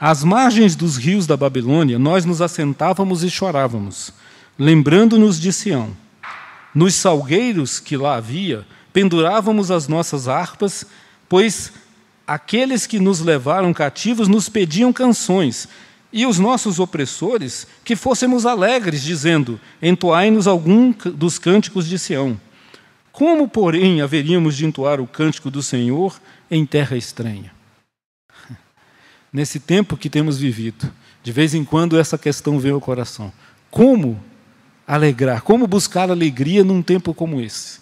Às 0.00 0.24
margens 0.24 0.74
dos 0.74 0.96
rios 0.96 1.28
da 1.28 1.36
Babilônia, 1.36 1.96
nós 1.96 2.24
nos 2.24 2.42
assentávamos 2.42 3.22
e 3.22 3.30
chorávamos, 3.30 4.12
lembrando-nos 4.58 5.40
de 5.40 5.52
Sião. 5.52 5.96
Nos 6.74 6.96
salgueiros 6.96 7.78
que 7.78 7.96
lá 7.96 8.16
havia, 8.16 8.66
pendurávamos 8.92 9.70
as 9.70 9.86
nossas 9.86 10.26
harpas, 10.26 10.84
pois 11.28 11.72
aqueles 12.26 12.84
que 12.84 12.98
nos 12.98 13.20
levaram 13.20 13.72
cativos 13.72 14.26
nos 14.26 14.48
pediam 14.48 14.92
canções, 14.92 15.68
e 16.12 16.26
os 16.26 16.38
nossos 16.38 16.78
opressores 16.78 17.66
que 17.84 17.94
fôssemos 17.94 18.46
alegres, 18.46 19.02
dizendo: 19.02 19.60
Entoai-nos 19.82 20.46
algum 20.46 20.92
dos 20.92 21.38
cânticos 21.38 21.86
de 21.86 21.98
Sião. 21.98 22.40
Como, 23.12 23.48
porém, 23.48 24.00
haveríamos 24.00 24.56
de 24.56 24.64
entoar 24.64 25.00
o 25.00 25.06
cântico 25.06 25.50
do 25.50 25.62
Senhor 25.62 26.20
em 26.50 26.64
terra 26.64 26.96
estranha? 26.96 27.52
Nesse 29.32 29.58
tempo 29.58 29.96
que 29.96 30.08
temos 30.08 30.38
vivido, 30.38 30.90
de 31.22 31.32
vez 31.32 31.52
em 31.52 31.64
quando 31.64 31.98
essa 31.98 32.16
questão 32.16 32.58
vem 32.58 32.72
ao 32.72 32.80
coração. 32.80 33.32
Como 33.70 34.22
alegrar, 34.86 35.42
como 35.42 35.66
buscar 35.66 36.10
alegria 36.10 36.64
num 36.64 36.80
tempo 36.80 37.12
como 37.12 37.40
esse? 37.40 37.80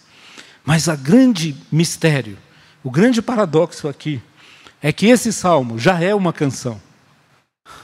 Mas 0.65 0.89
a 0.89 0.97
grande 0.97 1.55
mistério, 1.71 2.37
o 2.83 2.91
grande 2.91 3.23
paradoxo 3.23 3.87
aqui, 3.89 4.21
é 4.83 4.93
que 4.93 5.07
esse 5.07 5.33
salmo 5.33 5.79
já 5.79 6.01
é 6.01 6.15
uma 6.15 6.33
canção. 6.33 6.81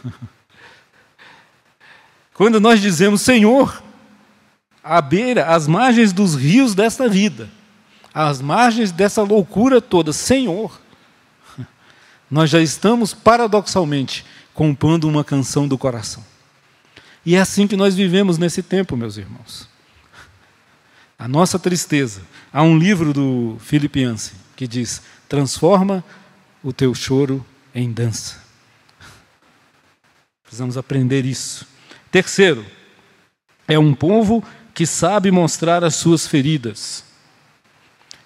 Quando 2.35 2.59
nós 2.61 2.81
dizemos, 2.81 3.21
Senhor, 3.23 3.83
à 4.83 5.01
beira, 5.01 5.47
às 5.47 5.67
margens 5.67 6.13
dos 6.13 6.35
rios 6.35 6.75
desta 6.75 7.09
vida, 7.09 7.49
às 8.13 8.41
margens 8.41 8.91
dessa 8.91 9.23
loucura 9.23 9.81
toda, 9.81 10.13
Senhor, 10.13 10.81
nós 12.31 12.51
já 12.51 12.61
estamos 12.61 13.15
paradoxalmente 13.15 14.25
compondo 14.55 15.09
uma 15.09 15.25
canção 15.25 15.69
do 15.69 15.79
coração. 15.79 16.25
E 17.25 17.37
é 17.37 17.41
assim 17.41 17.67
que 17.67 17.77
nós 17.77 17.95
vivemos 17.95 18.39
nesse 18.39 18.63
tempo, 18.63 18.97
meus 18.97 19.17
irmãos. 19.17 19.69
A 21.19 21.29
nossa 21.29 21.59
tristeza. 21.59 22.23
Há 22.53 22.63
um 22.65 22.77
livro 22.77 23.13
do 23.13 23.57
Philip 23.61 24.01
Yancey 24.01 24.35
que 24.57 24.67
diz: 24.67 25.01
transforma 25.29 26.03
o 26.63 26.73
teu 26.73 26.93
choro 26.95 27.45
em 27.73 27.93
dança. 27.93 28.42
Precisamos 30.53 30.77
aprender 30.77 31.25
isso. 31.25 31.67
Terceiro, 32.11 32.63
é 33.67 33.79
um 33.79 33.95
povo 33.95 34.45
que 34.75 34.85
sabe 34.85 35.31
mostrar 35.31 35.83
as 35.83 35.95
suas 35.95 36.27
feridas. 36.27 37.07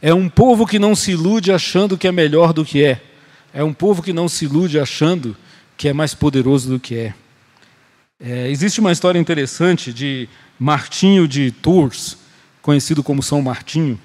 É 0.02 0.12
um 0.12 0.28
povo 0.28 0.66
que 0.66 0.76
não 0.76 0.96
se 0.96 1.12
ilude 1.12 1.52
achando 1.52 1.96
que 1.96 2.08
é 2.08 2.10
melhor 2.10 2.52
do 2.52 2.64
que 2.64 2.82
é. 2.82 3.00
É 3.54 3.62
um 3.62 3.72
povo 3.72 4.02
que 4.02 4.12
não 4.12 4.28
se 4.28 4.44
ilude 4.44 4.76
achando 4.76 5.36
que 5.76 5.86
é 5.86 5.92
mais 5.92 6.14
poderoso 6.14 6.68
do 6.68 6.80
que 6.80 6.96
é. 6.96 7.14
é 8.18 8.50
existe 8.50 8.80
uma 8.80 8.90
história 8.90 9.20
interessante 9.20 9.92
de 9.92 10.28
Martinho 10.58 11.28
de 11.28 11.52
Tours, 11.52 12.18
conhecido 12.60 13.04
como 13.04 13.22
São 13.22 13.40
Martinho. 13.40 14.00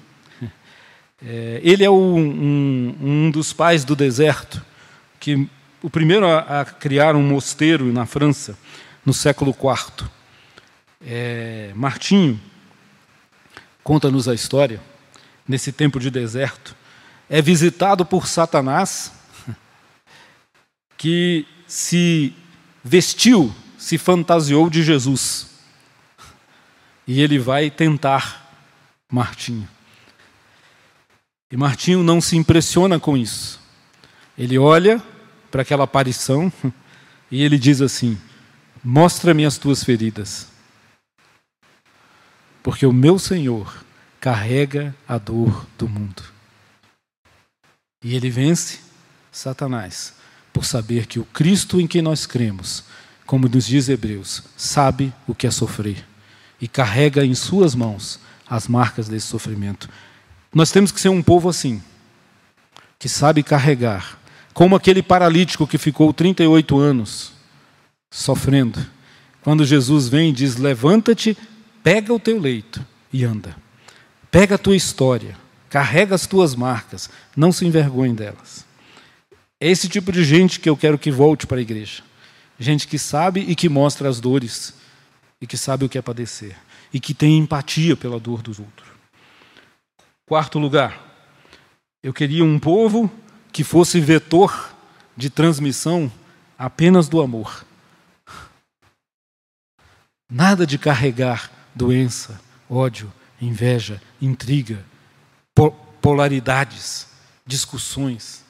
É, 1.24 1.60
ele 1.64 1.82
é 1.82 1.90
um, 1.90 2.18
um, 2.18 2.96
um, 3.00 3.30
dos 3.32 3.52
pais 3.52 3.84
do 3.84 3.96
deserto, 3.96 4.64
que 5.18 5.48
o 5.82 5.90
primeiro 5.90 6.26
a, 6.26 6.60
a 6.60 6.64
criar 6.64 7.16
um 7.16 7.22
mosteiro 7.22 7.92
na 7.92 8.06
França 8.06 8.56
no 9.04 9.12
século 9.12 9.50
IV. 9.50 10.08
É, 11.04 11.72
Martinho 11.74 12.40
conta-nos 13.82 14.28
a 14.28 14.34
história, 14.34 14.80
nesse 15.46 15.72
tempo 15.72 15.98
de 15.98 16.08
deserto, 16.08 16.76
é 17.28 17.42
visitado 17.42 18.06
por 18.06 18.28
Satanás, 18.28 19.12
que 20.96 21.44
se 21.66 22.32
vestiu, 22.84 23.52
se 23.76 23.98
fantasiou 23.98 24.70
de 24.70 24.84
Jesus. 24.84 25.50
E 27.08 27.20
ele 27.20 27.40
vai 27.40 27.70
tentar 27.70 28.54
Martinho. 29.10 29.68
E 31.50 31.56
Martinho 31.56 32.04
não 32.04 32.20
se 32.20 32.36
impressiona 32.36 33.00
com 33.00 33.16
isso. 33.16 33.60
Ele 34.38 34.56
olha 34.56 35.02
para 35.52 35.62
aquela 35.62 35.84
aparição 35.84 36.50
e 37.30 37.42
ele 37.42 37.58
diz 37.58 37.80
assim: 37.80 38.18
Mostra-me 38.82 39.44
as 39.46 39.58
tuas 39.58 39.84
feridas, 39.84 40.48
porque 42.62 42.86
o 42.86 42.92
meu 42.92 43.18
Senhor 43.18 43.84
carrega 44.18 44.94
a 45.06 45.18
dor 45.18 45.66
do 45.78 45.88
mundo. 45.88 46.22
E 48.02 48.16
ele 48.16 48.30
vence 48.30 48.80
Satanás 49.30 50.14
por 50.52 50.64
saber 50.64 51.06
que 51.06 51.20
o 51.20 51.24
Cristo 51.26 51.80
em 51.80 51.86
quem 51.86 52.02
nós 52.02 52.26
cremos, 52.26 52.84
como 53.26 53.48
nos 53.48 53.66
diz 53.66 53.88
Hebreus, 53.88 54.42
sabe 54.56 55.12
o 55.26 55.34
que 55.34 55.46
é 55.46 55.50
sofrer 55.50 56.04
e 56.60 56.66
carrega 56.66 57.24
em 57.24 57.34
suas 57.34 57.74
mãos 57.74 58.18
as 58.48 58.68
marcas 58.68 59.08
desse 59.08 59.26
sofrimento. 59.26 59.88
Nós 60.54 60.70
temos 60.70 60.92
que 60.92 61.00
ser 61.00 61.08
um 61.08 61.22
povo 61.22 61.48
assim, 61.48 61.82
que 62.98 63.08
sabe 63.08 63.42
carregar, 63.42 64.18
como 64.52 64.76
aquele 64.76 65.02
paralítico 65.02 65.66
que 65.66 65.78
ficou 65.78 66.12
38 66.12 66.78
anos 66.78 67.32
sofrendo. 68.10 68.84
Quando 69.42 69.64
Jesus 69.64 70.08
vem 70.08 70.30
e 70.30 70.32
diz: 70.32 70.56
Levanta-te, 70.56 71.36
pega 71.82 72.12
o 72.12 72.20
teu 72.20 72.38
leito 72.38 72.84
e 73.12 73.24
anda. 73.24 73.56
Pega 74.30 74.54
a 74.54 74.58
tua 74.58 74.76
história, 74.76 75.36
carrega 75.68 76.14
as 76.14 76.26
tuas 76.26 76.54
marcas, 76.54 77.10
não 77.36 77.52
se 77.52 77.66
envergonhe 77.66 78.14
delas. 78.14 78.64
É 79.60 79.68
esse 79.68 79.88
tipo 79.88 80.10
de 80.10 80.24
gente 80.24 80.58
que 80.58 80.68
eu 80.68 80.76
quero 80.76 80.98
que 80.98 81.10
volte 81.10 81.46
para 81.46 81.58
a 81.58 81.62
igreja. 81.62 82.02
Gente 82.58 82.86
que 82.86 82.98
sabe 82.98 83.40
e 83.40 83.54
que 83.54 83.68
mostra 83.68 84.08
as 84.08 84.20
dores, 84.20 84.74
e 85.40 85.46
que 85.46 85.56
sabe 85.56 85.84
o 85.84 85.88
que 85.88 85.98
é 85.98 86.02
padecer, 86.02 86.56
e 86.92 87.00
que 87.00 87.14
tem 87.14 87.38
empatia 87.38 87.96
pela 87.96 88.18
dor 88.18 88.42
dos 88.42 88.58
outros. 88.58 88.88
Quarto 90.26 90.58
lugar, 90.58 91.00
eu 92.02 92.12
queria 92.12 92.44
um 92.44 92.58
povo 92.58 93.10
que 93.52 93.62
fosse 93.62 94.00
vetor 94.00 94.74
de 95.16 95.28
transmissão 95.28 96.10
apenas 96.58 97.08
do 97.08 97.20
amor. 97.20 97.64
Nada 100.30 100.66
de 100.66 100.78
carregar 100.78 101.52
doença, 101.74 102.40
ódio, 102.68 103.12
inveja, 103.40 104.00
intriga, 104.20 104.84
polaridades, 106.00 107.06
discussões. 107.44 108.44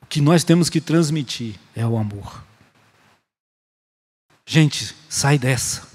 O 0.00 0.06
que 0.06 0.20
nós 0.20 0.42
temos 0.42 0.70
que 0.70 0.80
transmitir 0.80 1.56
é 1.76 1.86
o 1.86 1.98
amor. 1.98 2.42
Gente, 4.46 4.96
sai 5.10 5.38
dessa. 5.38 5.86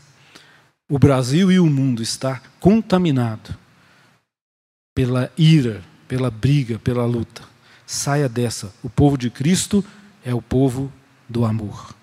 O 0.88 1.00
Brasil 1.00 1.52
e 1.52 1.60
o 1.60 1.66
mundo 1.66 2.04
está 2.04 2.40
contaminado 2.60 3.58
pela 4.94 5.32
ira, 5.36 5.84
pela 6.08 6.30
briga, 6.30 6.80
pela 6.80 7.06
luta. 7.06 7.44
Saia 7.86 8.30
dessa. 8.30 8.74
O 8.84 8.90
povo 8.90 9.18
de 9.18 9.30
Cristo 9.30 9.84
é 10.24 10.34
o 10.34 10.42
povo 10.42 10.92
do 11.28 11.46
amor. 11.46 11.96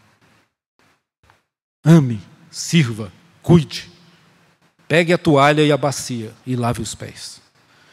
Ame, 1.84 2.20
sirva, 2.50 3.12
cuide. 3.42 3.90
Pegue 4.86 5.12
a 5.12 5.18
toalha 5.18 5.62
e 5.62 5.72
a 5.72 5.76
bacia 5.76 6.32
e 6.46 6.56
lave 6.56 6.82
os 6.82 6.94
pés. 6.94 7.40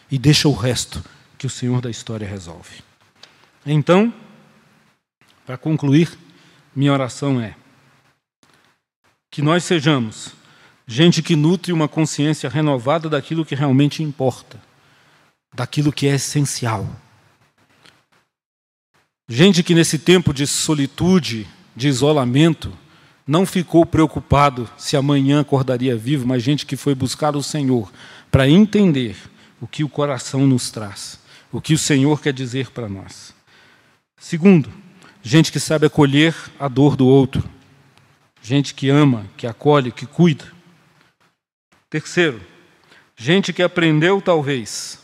E 0.09 0.17
deixa 0.17 0.47
o 0.47 0.53
resto 0.53 1.03
que 1.37 1.45
o 1.45 1.49
Senhor 1.49 1.81
da 1.81 1.89
história 1.89 2.27
resolve. 2.27 2.81
Então, 3.65 4.13
para 5.45 5.57
concluir, 5.57 6.17
minha 6.75 6.91
oração 6.91 7.39
é 7.39 7.55
que 9.29 9.41
nós 9.41 9.63
sejamos 9.63 10.31
gente 10.87 11.21
que 11.21 11.35
nutre 11.35 11.71
uma 11.71 11.87
consciência 11.87 12.49
renovada 12.49 13.09
daquilo 13.09 13.45
que 13.45 13.53
realmente 13.53 14.01
importa, 14.01 14.59
daquilo 15.57 15.91
que 15.91 16.05
é 16.05 16.13
essencial. 16.13 16.87
Gente 19.27 19.63
que 19.63 19.73
nesse 19.73 19.97
tempo 19.97 20.31
de 20.31 20.45
solitude, 20.45 21.47
de 21.75 21.87
isolamento, 21.87 22.71
não 23.25 23.43
ficou 23.43 23.83
preocupado 23.83 24.69
se 24.77 24.95
amanhã 24.95 25.41
acordaria 25.41 25.97
vivo, 25.97 26.27
mas 26.27 26.43
gente 26.43 26.63
que 26.63 26.77
foi 26.77 26.93
buscar 26.93 27.35
o 27.35 27.41
Senhor 27.41 27.91
para 28.29 28.47
entender 28.47 29.17
o 29.59 29.67
que 29.67 29.83
o 29.83 29.89
coração 29.89 30.45
nos 30.45 30.69
traz, 30.69 31.19
o 31.51 31.59
que 31.59 31.73
o 31.73 31.77
Senhor 31.77 32.21
quer 32.21 32.33
dizer 32.33 32.69
para 32.69 32.87
nós. 32.87 33.33
Segundo, 34.19 34.71
gente 35.23 35.51
que 35.51 35.59
sabe 35.59 35.87
acolher 35.87 36.35
a 36.59 36.67
dor 36.67 36.95
do 36.95 37.07
outro, 37.07 37.43
gente 38.43 38.75
que 38.75 38.89
ama, 38.89 39.25
que 39.35 39.47
acolhe, 39.47 39.91
que 39.91 40.05
cuida. 40.05 40.45
Terceiro, 41.89 42.39
gente 43.17 43.51
que 43.51 43.63
aprendeu, 43.63 44.21
talvez, 44.21 44.99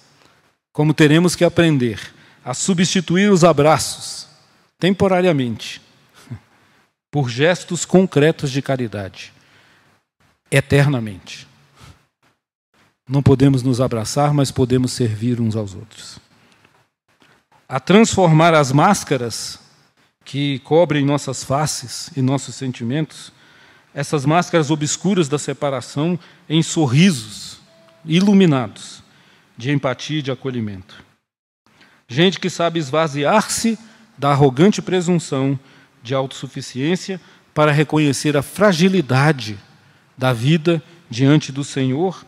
como 0.74 0.92
teremos 0.92 1.36
que 1.36 1.46
aprender, 1.46 2.00
a 2.44 2.54
substituir 2.56 3.32
os 3.32 3.44
abraços, 3.44 4.28
temporariamente, 4.80 5.80
por 7.12 7.30
gestos 7.30 7.86
concretos 7.86 8.52
de 8.52 8.60
caridade, 8.62 9.32
eternamente. 10.50 11.48
Não 13.08 13.22
podemos 13.22 13.62
nos 13.62 13.80
abraçar, 13.80 14.34
mas 14.34 14.50
podemos 14.50 14.94
servir 14.94 15.40
uns 15.40 15.56
aos 15.56 15.76
outros. 15.76 16.18
A 17.70 17.80
transformar 17.80 18.56
as 18.56 18.72
máscaras 18.72 19.60
que 20.26 20.60
cobrem 20.60 21.06
nossas 21.06 21.44
faces 21.44 22.10
e 22.16 22.22
nossos 22.22 22.56
sentimentos, 22.56 23.32
essas 23.94 24.26
máscaras 24.26 24.72
obscuras 24.72 25.30
da 25.30 25.38
separação, 25.38 26.18
em 26.50 26.64
sorrisos 26.64 27.60
iluminados 28.06 29.03
de 29.58 29.72
empatia 29.72 30.20
e 30.20 30.22
de 30.22 30.32
acolhimento. 30.32 31.04
Gente 32.08 32.40
que 32.40 32.50
sabe 32.50 32.80
esvaziar-se 32.80 33.78
da 34.18 34.32
arrogante 34.32 34.82
presunção 34.82 35.60
de 36.02 36.14
autossuficiência 36.14 37.20
para 37.54 37.72
reconhecer 37.72 38.36
a 38.36 38.42
fragilidade 38.42 39.58
da 40.18 40.34
vida 40.34 40.82
diante 41.10 41.52
do 41.52 41.64
Senhor, 41.64 42.26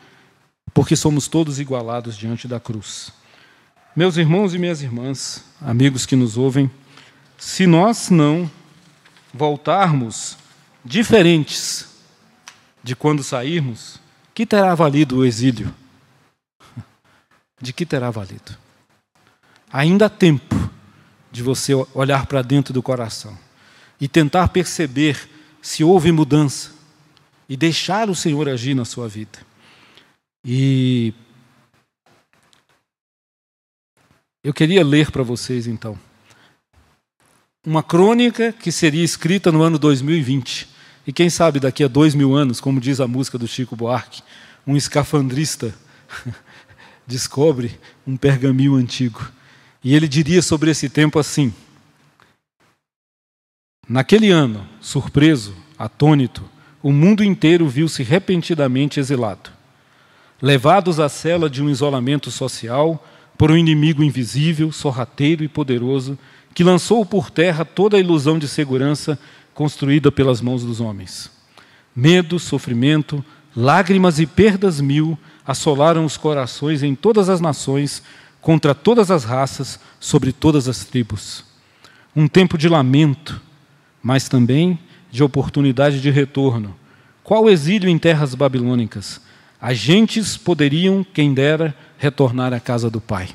porque 0.74 0.96
somos 0.96 1.28
todos 1.28 1.60
igualados 1.60 2.18
diante 2.18 2.48
da 2.48 2.60
cruz. 2.60 3.12
Meus 3.96 4.18
irmãos 4.18 4.54
e 4.54 4.60
minhas 4.60 4.82
irmãs, 4.82 5.44
amigos 5.62 6.06
que 6.06 6.16
nos 6.16 6.38
ouvem, 6.38 6.70
se 7.38 7.66
nós 7.66 8.10
não 8.10 8.50
voltarmos 9.34 10.38
diferentes 10.84 11.88
de 12.84 12.96
quando 12.96 13.24
sairmos, 13.24 14.00
que 14.34 14.46
terá 14.46 14.76
valido 14.76 15.18
o 15.18 15.26
exílio? 15.26 15.74
De 17.66 17.74
que 17.74 17.84
terá 17.84 18.12
valido? 18.12 18.56
Ainda 19.74 20.06
há 20.06 20.10
tempo 20.10 20.70
de 21.32 21.42
você 21.42 21.74
olhar 21.96 22.28
para 22.28 22.44
dentro 22.44 22.72
do 22.72 22.84
coração 22.84 23.36
e 24.00 24.08
tentar 24.08 24.50
perceber 24.50 25.28
se 25.64 25.84
houve 25.84 26.12
mudança 26.12 26.70
e 27.50 27.58
deixar 27.58 28.08
o 28.08 28.14
Senhor 28.14 28.48
agir 28.48 28.76
na 28.76 28.86
sua 28.86 29.10
vida. 29.10 29.40
E 30.46 31.12
eu 34.44 34.54
queria 34.54 34.86
ler 34.86 35.10
para 35.10 35.24
vocês 35.24 35.66
então 35.66 35.98
uma 37.66 37.82
crônica 37.82 38.54
que 38.54 38.72
seria 38.72 39.04
escrita 39.04 39.52
no 39.52 39.64
ano 39.64 39.80
2020. 39.80 40.70
E 41.08 41.12
quem 41.12 41.32
sabe 41.32 41.60
daqui 41.60 41.84
a 41.84 41.88
dois 41.88 42.14
mil 42.14 42.36
anos, 42.36 42.62
como 42.62 42.80
diz 42.80 43.00
a 43.00 43.08
música 43.08 43.40
do 43.40 43.48
Chico 43.48 43.76
Buarque, 43.76 44.22
um 44.68 44.78
escafandrista 44.78 45.74
descobre 47.06 47.80
um 48.06 48.18
pergaminho 48.18 48.76
antigo. 48.76 49.32
E 49.84 49.96
ele 49.96 50.08
diria 50.08 50.42
sobre 50.42 50.72
esse 50.72 50.90
tempo 50.90 51.20
assim: 51.20 51.54
Naquele 53.88 54.32
ano, 54.32 54.68
surpreso, 54.82 55.56
atônito, 55.78 56.44
o 56.82 56.92
mundo 56.92 57.24
inteiro 57.24 57.68
viu-se 57.68 58.04
repentinamente 58.04 59.00
exilado. 59.00 59.52
Levados 60.42 61.00
à 61.00 61.08
cela 61.08 61.50
de 61.50 61.62
um 61.64 61.70
isolamento 61.70 62.32
social 62.32 63.04
por 63.38 63.52
um 63.52 63.58
inimigo 63.58 64.04
invisível, 64.04 64.72
sorrateiro 64.72 65.44
e 65.44 65.48
poderoso, 65.48 66.18
que 66.54 66.64
lançou 66.64 67.06
por 67.06 67.30
terra 67.30 67.66
toda 67.66 67.98
a 67.98 68.00
ilusão 68.00 68.40
de 68.40 68.48
segurança 68.48 69.20
construída 69.54 70.12
pelas 70.12 70.42
mãos 70.42 70.64
dos 70.64 70.80
homens. 70.80 71.32
Medo, 71.96 72.40
sofrimento, 72.40 73.24
lágrimas 73.56 74.20
e 74.20 74.26
perdas 74.26 74.82
mil 74.82 75.18
assolaram 75.46 76.06
os 76.06 76.18
corações 76.18 76.84
em 76.84 76.96
todas 76.96 77.30
as 77.30 77.40
nações, 77.40 78.02
contra 78.42 78.74
todas 78.76 79.12
as 79.12 79.24
raças, 79.24 79.80
sobre 80.00 80.32
todas 80.32 80.68
as 80.68 80.86
tribos. 80.86 81.44
Um 82.16 82.28
tempo 82.28 82.58
de 82.58 82.70
lamento, 82.70 83.42
mas 84.02 84.30
também 84.30 84.80
de 85.12 85.24
oportunidade 85.24 86.02
de 86.02 86.10
retorno. 86.10 86.76
Qual 87.24 87.50
exílio 87.50 87.90
em 87.90 87.98
terras 87.98 88.36
babilônicas? 88.36 89.22
Agentes 89.60 90.38
poderiam, 90.38 91.04
quem 91.04 91.34
dera, 91.34 91.76
retornar 91.98 92.54
à 92.54 92.60
casa 92.60 92.90
do 92.90 93.02
Pai. 93.02 93.30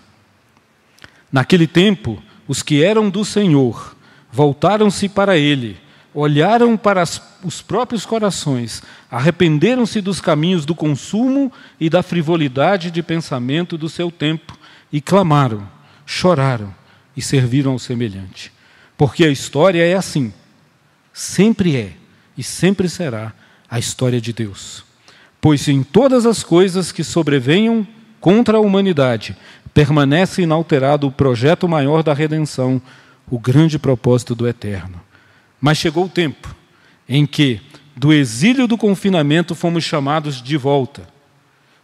Naquele 1.32 1.66
tempo, 1.66 2.22
os 2.46 2.62
que 2.62 2.82
eram 2.82 3.08
do 3.08 3.24
Senhor 3.24 3.96
voltaram-se 4.30 5.08
para 5.08 5.36
Ele, 5.36 5.76
olharam 6.14 6.76
para 6.76 7.02
as, 7.02 7.22
os 7.44 7.62
próprios 7.62 8.04
corações, 8.04 8.82
arrependeram-se 9.10 10.00
dos 10.00 10.20
caminhos 10.20 10.64
do 10.64 10.74
consumo 10.74 11.52
e 11.78 11.88
da 11.88 12.02
frivolidade 12.02 12.90
de 12.90 13.02
pensamento 13.02 13.78
do 13.78 13.88
seu 13.88 14.10
tempo 14.10 14.58
e 14.92 15.00
clamaram, 15.00 15.68
choraram 16.04 16.74
e 17.16 17.22
serviram 17.22 17.72
ao 17.72 17.78
semelhante. 17.78 18.52
Porque 18.96 19.24
a 19.24 19.30
história 19.30 19.82
é 19.82 19.94
assim 19.94 20.32
sempre 21.12 21.76
é 21.76 21.92
e 22.36 22.42
sempre 22.42 22.88
será 22.88 23.32
a 23.68 23.78
história 23.78 24.20
de 24.20 24.32
Deus. 24.32 24.84
Pois 25.40 25.68
em 25.68 25.82
todas 25.82 26.26
as 26.26 26.42
coisas 26.42 26.92
que 26.92 27.04
sobrevenham 27.04 27.86
contra 28.20 28.58
a 28.58 28.60
humanidade, 28.60 29.36
permanece 29.72 30.42
inalterado 30.42 31.06
o 31.06 31.12
projeto 31.12 31.68
maior 31.68 32.02
da 32.02 32.12
redenção, 32.12 32.80
o 33.30 33.38
grande 33.38 33.78
propósito 33.78 34.34
do 34.34 34.46
eterno. 34.46 35.00
Mas 35.60 35.78
chegou 35.78 36.06
o 36.06 36.08
tempo 36.08 36.54
em 37.08 37.26
que, 37.26 37.60
do 37.96 38.12
exílio 38.12 38.66
do 38.66 38.78
confinamento, 38.78 39.54
fomos 39.54 39.84
chamados 39.84 40.42
de 40.42 40.56
volta 40.56 41.08